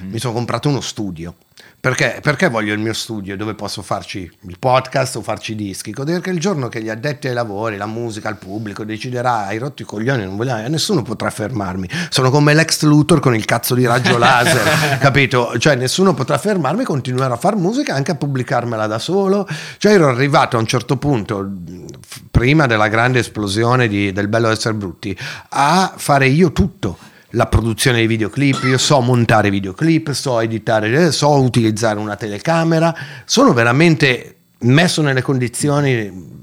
[0.00, 1.34] mi sono comprato uno studio.
[1.80, 2.18] Perché?
[2.20, 5.92] Perché voglio il mio studio dove posso farci il podcast o farci i dischi?
[5.92, 9.80] Perché il giorno che gli addetti ai lavori, la musica, il pubblico deciderà hai rotto
[9.80, 11.88] i coglioni, non vogliamo, nessuno potrà fermarmi.
[12.10, 15.58] Sono come l'ex Luthor con il cazzo di raggio laser, capito?
[15.58, 19.48] Cioè nessuno potrà fermarmi, continuerò a fare musica anche a pubblicarmela da solo.
[19.78, 21.50] Cioè ero arrivato a un certo punto,
[22.30, 25.16] prima della grande esplosione di- del bello essere brutti,
[25.48, 26.98] a fare io tutto
[27.30, 33.52] la produzione dei videoclip, io so montare videoclip, so editare, so utilizzare una telecamera, sono
[33.52, 36.39] veramente messo nelle condizioni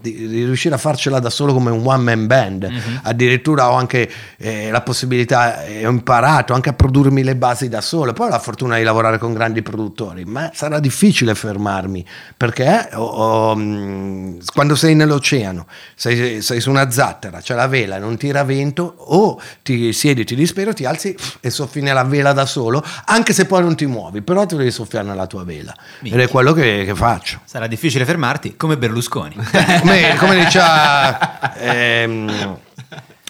[0.00, 2.68] di, di riuscire a farcela da solo come un one man band.
[3.02, 7.80] Addirittura ho anche eh, la possibilità, e ho imparato anche a produrmi le basi da
[7.80, 8.12] solo.
[8.12, 12.04] Poi ho la fortuna di lavorare con grandi produttori, ma sarà difficile fermarmi
[12.36, 18.16] perché ho, mh, quando sei nell'oceano, sei, sei su una zattera, c'è la vela, non
[18.16, 22.82] tira vento, o ti siedi, ti dispero, ti alzi e soffi nella vela da solo,
[23.06, 25.74] anche se poi non ti muovi, però ti devi soffiare nella tua vela.
[26.02, 27.40] Ed è quello che, che faccio.
[27.44, 29.36] Sarà difficile fermarti, come Berlusconi.
[29.90, 32.58] Come, come diceva ehm,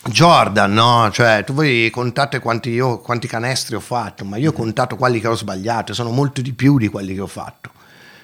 [0.04, 1.10] Jordan, no?
[1.10, 5.20] Cioè, tu voi contate quanti, io, quanti canestri ho fatto, ma io ho contato quelli
[5.20, 7.70] che ho sbagliato, sono molto di più di quelli che ho fatto.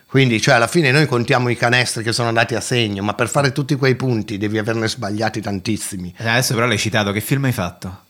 [0.07, 3.29] Quindi, cioè, alla fine noi contiamo i canestri che sono andati a segno, ma per
[3.29, 6.15] fare tutti quei punti devi averne sbagliati tantissimi.
[6.19, 8.05] Adesso però l'hai citato, che film hai fatto?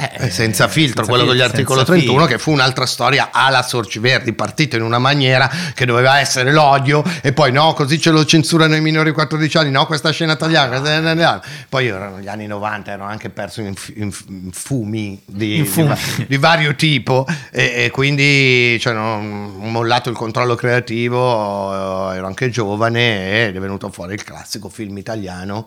[0.00, 2.36] Eh, senza filtro, senza quello degli articolo senza 31, filtro.
[2.36, 7.02] che fu un'altra storia alla Sorci Verdi, partito in una maniera che doveva essere l'odio,
[7.22, 10.36] e poi no, così ce lo censurano i minori di 14 anni, no, questa scena
[10.36, 11.46] questa scena tagliata.
[11.68, 15.94] Poi erano gli anni 90, erano anche perso in, in in fumi, di, In fumi.
[16.16, 22.50] di di vario tipo, e, e quindi cioè, non- mollato il controllo creativo, ero anche
[22.50, 25.66] giovane ed è venuto fuori il classico film italiano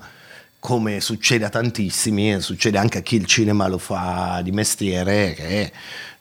[0.64, 5.34] come succede a tantissimi, e succede anche a chi il cinema lo fa di mestiere,
[5.36, 5.72] che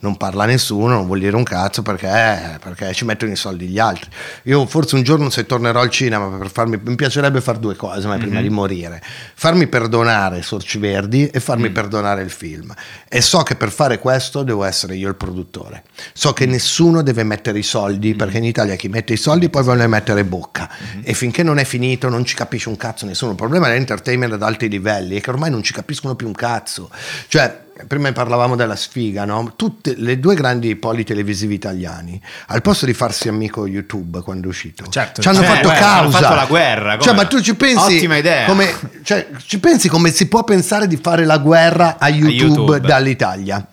[0.02, 3.78] non parla nessuno, non vuol dire un cazzo perché, perché ci mettono i soldi gli
[3.78, 4.10] altri.
[4.44, 8.08] Io forse un giorno se tornerò al cinema, per farmi, mi piacerebbe fare due cose
[8.08, 9.00] ma prima di morire,
[9.34, 12.74] farmi perdonare Sorci Verdi e farmi perdonare il film.
[13.08, 15.84] E so che per fare questo devo essere io il produttore.
[16.12, 19.62] So che nessuno deve mettere i soldi, perché in Italia chi mette i soldi poi
[19.62, 20.68] vuole mettere bocca.
[21.00, 23.30] E finché non è finito non ci capisce un cazzo nessuno.
[23.30, 26.90] Il problema dell'entertainment ad alti livelli è che ormai non ci capiscono più un cazzo.
[27.28, 29.54] Cioè, prima parlavamo della sfiga, no?
[29.56, 34.50] Tutte le due grandi poli televisivi italiani, al posto di farsi amico YouTube quando è
[34.50, 35.98] uscito, Certo, ci hanno cioè, fatto guerra, causa.
[36.00, 38.46] hanno fatto la guerra, Cioè, ma tu ci pensi Ottima idea.
[38.46, 42.80] Come, cioè, ci pensi come si può pensare di fare la guerra a YouTube, YouTube.
[42.80, 43.66] dall'Italia?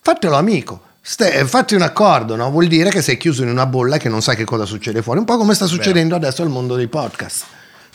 [0.00, 0.80] Fatelo amico.
[1.00, 2.50] Ste- fatti un accordo, no?
[2.50, 5.02] vuol dire che sei chiuso in una bolla e che non sai che cosa succede
[5.02, 7.44] fuori, un po' come sta succedendo adesso al mondo dei podcast.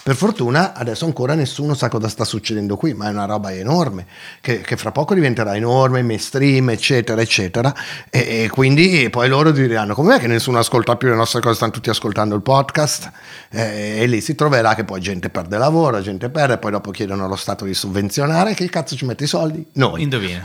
[0.03, 4.07] Per fortuna adesso ancora nessuno sa cosa sta succedendo qui, ma è una roba enorme,
[4.41, 7.71] che, che fra poco diventerà enorme, mainstream, eccetera, eccetera.
[8.09, 11.71] E, e quindi poi loro diranno, com'è che nessuno ascolta più le nostre cose, stanno
[11.71, 13.11] tutti ascoltando il podcast?
[13.51, 17.25] Eh, e lì si troverà che poi gente perde lavoro, gente perde, poi dopo chiedono
[17.25, 19.63] allo Stato di sovvenzionare, che cazzo ci mette i soldi?
[19.73, 20.01] Noi.
[20.01, 20.43] Indovina.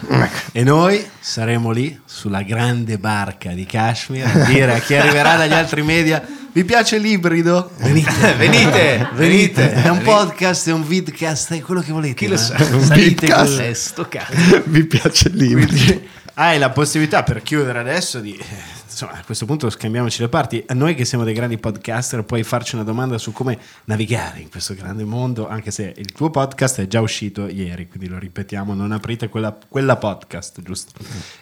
[0.52, 5.52] E noi saremo lì sulla grande barca di Kashmir a dire a chi arriverà dagli
[5.54, 6.22] altri media:
[6.56, 7.70] Vi piace l'ibrido?
[7.76, 9.72] Venite, Venite, venite.
[9.74, 12.14] È un podcast, è un vidcast, è quello che volete.
[12.14, 12.56] Chi lo sa?
[12.56, 14.62] Salite con- Eh, sto cazzo.
[14.64, 15.66] Vi piace il libro?
[15.66, 18.42] Quindi hai la possibilità per chiudere adesso di
[18.88, 20.62] insomma a questo punto scambiamoci le parti.
[20.68, 24.48] A noi che siamo dei grandi podcaster puoi farci una domanda su come navigare in
[24.50, 28.74] questo grande mondo anche se il tuo podcast è già uscito ieri quindi lo ripetiamo
[28.74, 30.92] non aprite quella, quella podcast giusto?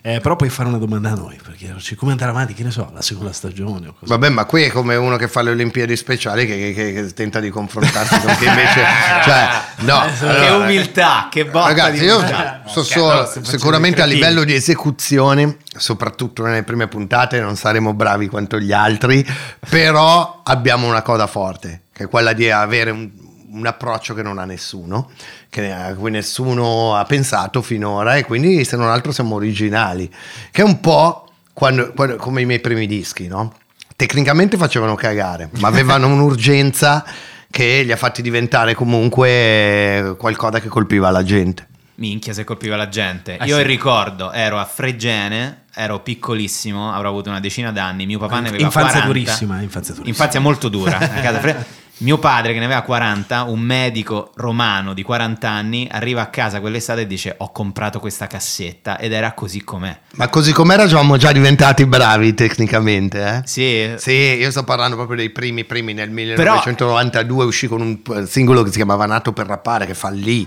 [0.02, 2.70] Eh, però puoi fare una domanda a noi perché ci- come andare avanti che ne
[2.70, 5.50] so la seconda stagione o così Vabbè, ma qui è come uno che fa le
[5.50, 8.82] Olimpiadi speciali che, che- che tenta di confrontarsi con chi invece.
[9.24, 9.48] Cioè,
[9.80, 10.00] no.
[10.18, 12.20] che allora, umiltà, che botta Ragazzi, di io
[12.66, 18.28] so solo- stiamo sicuramente a livello di esecuzione, soprattutto nelle prime puntate, non saremo bravi
[18.28, 19.26] quanto gli altri,
[19.68, 23.10] però abbiamo una coda forte, che è quella di avere un,
[23.50, 25.10] un approccio che non ha nessuno,
[25.48, 30.12] che a cui nessuno ha pensato finora e quindi se non altro siamo originali,
[30.50, 33.52] che è un po' quando- quando- come i miei primi dischi, no?
[33.96, 37.04] Tecnicamente facevano cagare, ma avevano un'urgenza
[37.48, 41.68] che li ha fatti diventare comunque qualcosa che colpiva la gente.
[41.96, 43.36] Minchia se colpiva la gente.
[43.38, 43.62] Eh Io sì.
[43.62, 48.64] ricordo, ero a Fregene, ero piccolissimo, avrò avuto una decina d'anni, mio papà ne aveva
[48.64, 49.06] infanzia 40.
[49.06, 50.98] durissima infanzia durissima Infanzia molto dura.
[51.98, 56.58] Mio padre, che ne aveva 40, un medico romano di 40 anni, arriva a casa
[56.60, 59.96] quell'estate e dice: Ho comprato questa cassetta ed era così com'è.
[60.14, 63.40] Ma così com'era eravamo già diventati bravi tecnicamente, eh?
[63.44, 68.62] Sì, Sì, io sto parlando proprio dei primi primi nel 1992 uscì con un singolo
[68.64, 70.46] che si chiamava Nato per rappare che fallì.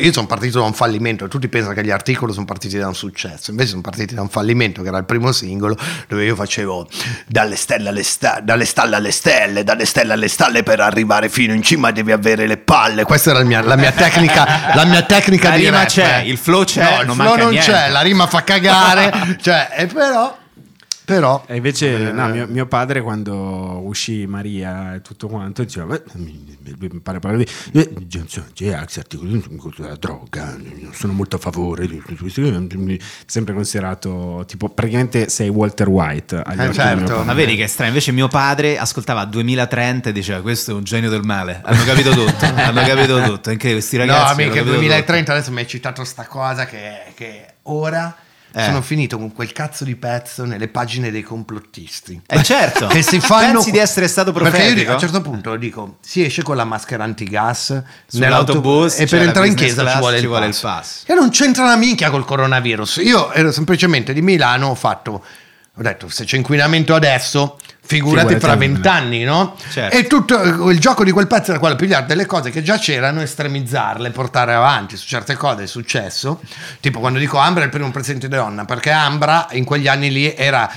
[0.00, 2.86] Io sono partito da un fallimento e tutti pensano che gli articoli sono partiti da
[2.86, 5.76] un successo, invece sono partiti da un fallimento che era il primo singolo
[6.06, 6.88] dove io facevo
[7.26, 11.54] dalle stelle alle sta- dalle stalle alle stelle, dalle stelle alle stalle per arrivare fino
[11.54, 13.04] in cima devi avere le palle.
[13.04, 16.22] Questa era la mia, la mia tecnica, la mia tecnica La di rima rap, c'è,
[16.26, 17.70] il flow c'è, No, il non flow non niente.
[17.70, 20.36] c'è, la rima fa cagare, cioè, e però
[21.08, 25.86] però E invece, Eh, no, mio, mio padre, quando uscì Maria e tutto quanto, diceva:
[25.86, 27.46] "Beh, mi, pare parla di
[28.74, 29.42] Axe articoli
[29.74, 31.86] sulla droga, non sono molto a favore.
[31.88, 32.42] tutto questo".
[32.42, 37.24] Mi- Sempre considerato tipo praticamente sei Walter White agli Eh, certo.
[37.24, 40.84] Ma vedi che è strano, invece mio padre ascoltava 2030 e diceva questo è un
[40.84, 44.24] genio del male, hanno capito tutto, hanno capito tutto, anche questi ragazzi.
[44.24, 48.14] no, amica, capito 2030 adesso mi hai citato sta cosa che, che ora
[48.52, 48.64] Eh.
[48.64, 52.22] sono finito con quel cazzo di pezzo nelle pagine dei complottisti.
[52.26, 54.90] Eh certo, Che si fanno pensi di essere stato Perché io profetico?
[54.90, 59.24] a un certo punto dico, si esce con la maschera antigas Sull'autobus e per la
[59.26, 61.02] entrare in chiesa ci vuole, ci il, vuole il pass.
[61.06, 63.00] E non c'entra una minchia col coronavirus.
[63.04, 65.24] Io ero semplicemente di Milano, ho fatto
[65.78, 67.56] ho detto, se c'è inquinamento adesso,
[67.88, 69.56] figurati Figurati fra vent'anni, no?
[69.70, 69.96] Certo.
[69.96, 72.76] E tutto il gioco di quel pezzo era quello di pigliare delle cose che già
[72.76, 74.98] c'erano, estremizzarle, portare avanti.
[74.98, 76.40] Su certe cose è successo.
[76.80, 80.34] Tipo quando dico Ambra è il primo presidente donna, perché Ambra in quegli anni lì
[80.36, 80.70] era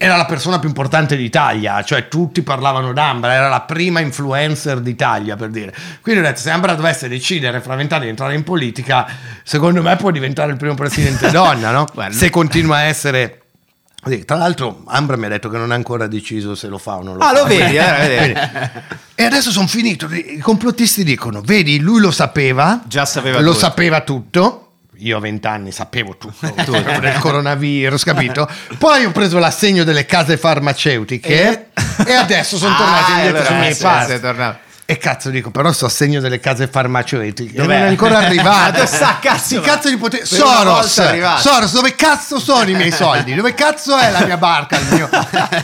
[0.00, 5.34] era la persona più importante d'Italia, cioè tutti parlavano d'Ambra, era la prima influencer d'Italia
[5.34, 5.74] per dire.
[6.00, 9.08] Quindi ho detto, se Ambra dovesse decidere fra vent'anni di entrare in politica,
[9.42, 11.86] secondo me può diventare il primo presidente donna, no?
[12.10, 13.42] Se continua a essere...
[14.00, 14.24] così.
[14.24, 17.02] Tra l'altro Ambra mi ha detto che non ha ancora deciso se lo fa o
[17.02, 17.40] non lo Ah, fa.
[17.40, 17.76] lo vedi?
[17.76, 18.40] Vedi.
[19.14, 20.06] E adesso sono finito.
[20.12, 23.58] I complottisti dicono: Vedi, lui lo sapeva, Già sapeva lo tutto.
[23.58, 24.62] sapeva tutto.
[25.00, 26.50] Io a vent'anni sapevo tutto,
[27.00, 28.50] del coronavirus, capito?
[28.78, 31.68] Poi ho preso l'assegno delle case farmaceutiche
[32.04, 34.20] e, adesso sono tornato Ah, indietro allora, sui miei sì, passi.
[34.90, 37.76] E cazzo dico, però sto assegno delle case farmaceutiche Dov'è?
[37.76, 38.84] non è ancora arrivato.
[38.88, 39.56] Sta, cazzo?
[39.56, 40.24] Sì, cazzo di potere.
[40.24, 40.94] Soros.
[41.40, 43.34] Soros, dove cazzo sono i miei soldi?
[43.34, 44.78] Dove cazzo è la mia barca?
[44.78, 45.10] Il mio...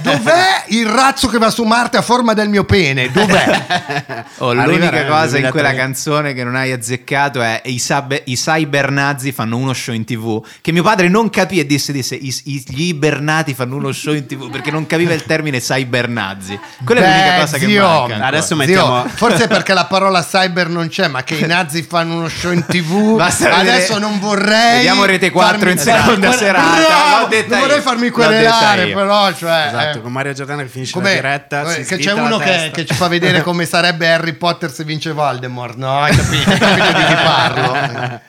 [0.02, 3.10] Dov'è il razzo che va su Marte a forma del mio pene?
[3.10, 4.24] Dov'è?
[4.38, 5.74] Oh, l'unica cosa in quella 2003.
[5.76, 10.44] canzone che non hai azzeccato è i, sab- i cybernazi fanno uno show in tv
[10.60, 14.12] che mio padre non capì e disse, disse "I- i- gli ibernati fanno uno show
[14.12, 17.82] in tv perché non capiva il termine cybernazi quella è l'unica Beh, cosa che zio,
[17.82, 18.26] manca ancora.
[18.26, 22.16] Adesso Zio, mettiamo- forse perché la parola cyber non c'è, ma che i nazi fanno
[22.16, 23.16] uno show in tv.
[23.16, 24.76] Basta Adesso vedere- non vorrei.
[24.76, 27.26] Vediamo Rete 4 farmi- in seconda Guarda, serata.
[27.28, 29.32] detta non vorrei farmi querelare, però.
[29.32, 31.62] Cioè, Esatto, eh, con Mario Giordano che finisce come- la diretta.
[31.62, 35.12] come- che c'è uno che, che ci fa vedere come sarebbe Harry Potter se vince
[35.12, 36.00] Voldemort, no?
[36.02, 38.20] Hai capito, Hai capito di chi parlo?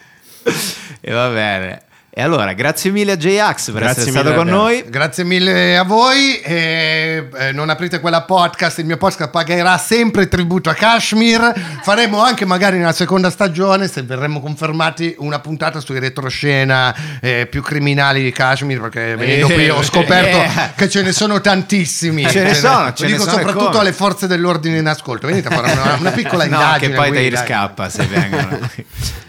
[1.00, 1.80] e va bene
[2.18, 5.82] e allora grazie mille a J-Ax per Grazie essere stato con noi Grazie mille a
[5.82, 6.40] voi.
[6.40, 8.78] e, eh, non aprite quella podcast.
[8.78, 11.52] Il mio podcast pagherà sempre tributo a Kashmir.
[11.82, 17.60] Faremo anche magari nella seconda stagione, se verremo confermati, una puntata sui retroscena eh, più
[17.60, 18.80] criminali di Kashmir.
[18.80, 20.70] Perché venendo Eh, qui ho scoperto eh.
[20.74, 22.26] che ce ne sono tantissimi.
[22.30, 23.78] Ce ne sono, ce Lo ne dico sono e soprattutto come.
[23.80, 25.26] alle forze dell'ordine in ascolto.
[25.26, 26.88] Venite a fare una, una piccola no indagine.
[26.92, 27.36] che poi dai.
[27.44, 28.58] scappa se vengono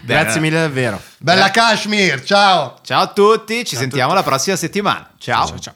[0.00, 0.98] Grazie mille davvero.
[1.18, 2.77] Bella Kashmir, ciao.
[2.82, 5.10] Ciao a tutti ci sentiamo la prossima settimana.
[5.18, 5.74] Ciao Ciao ciao.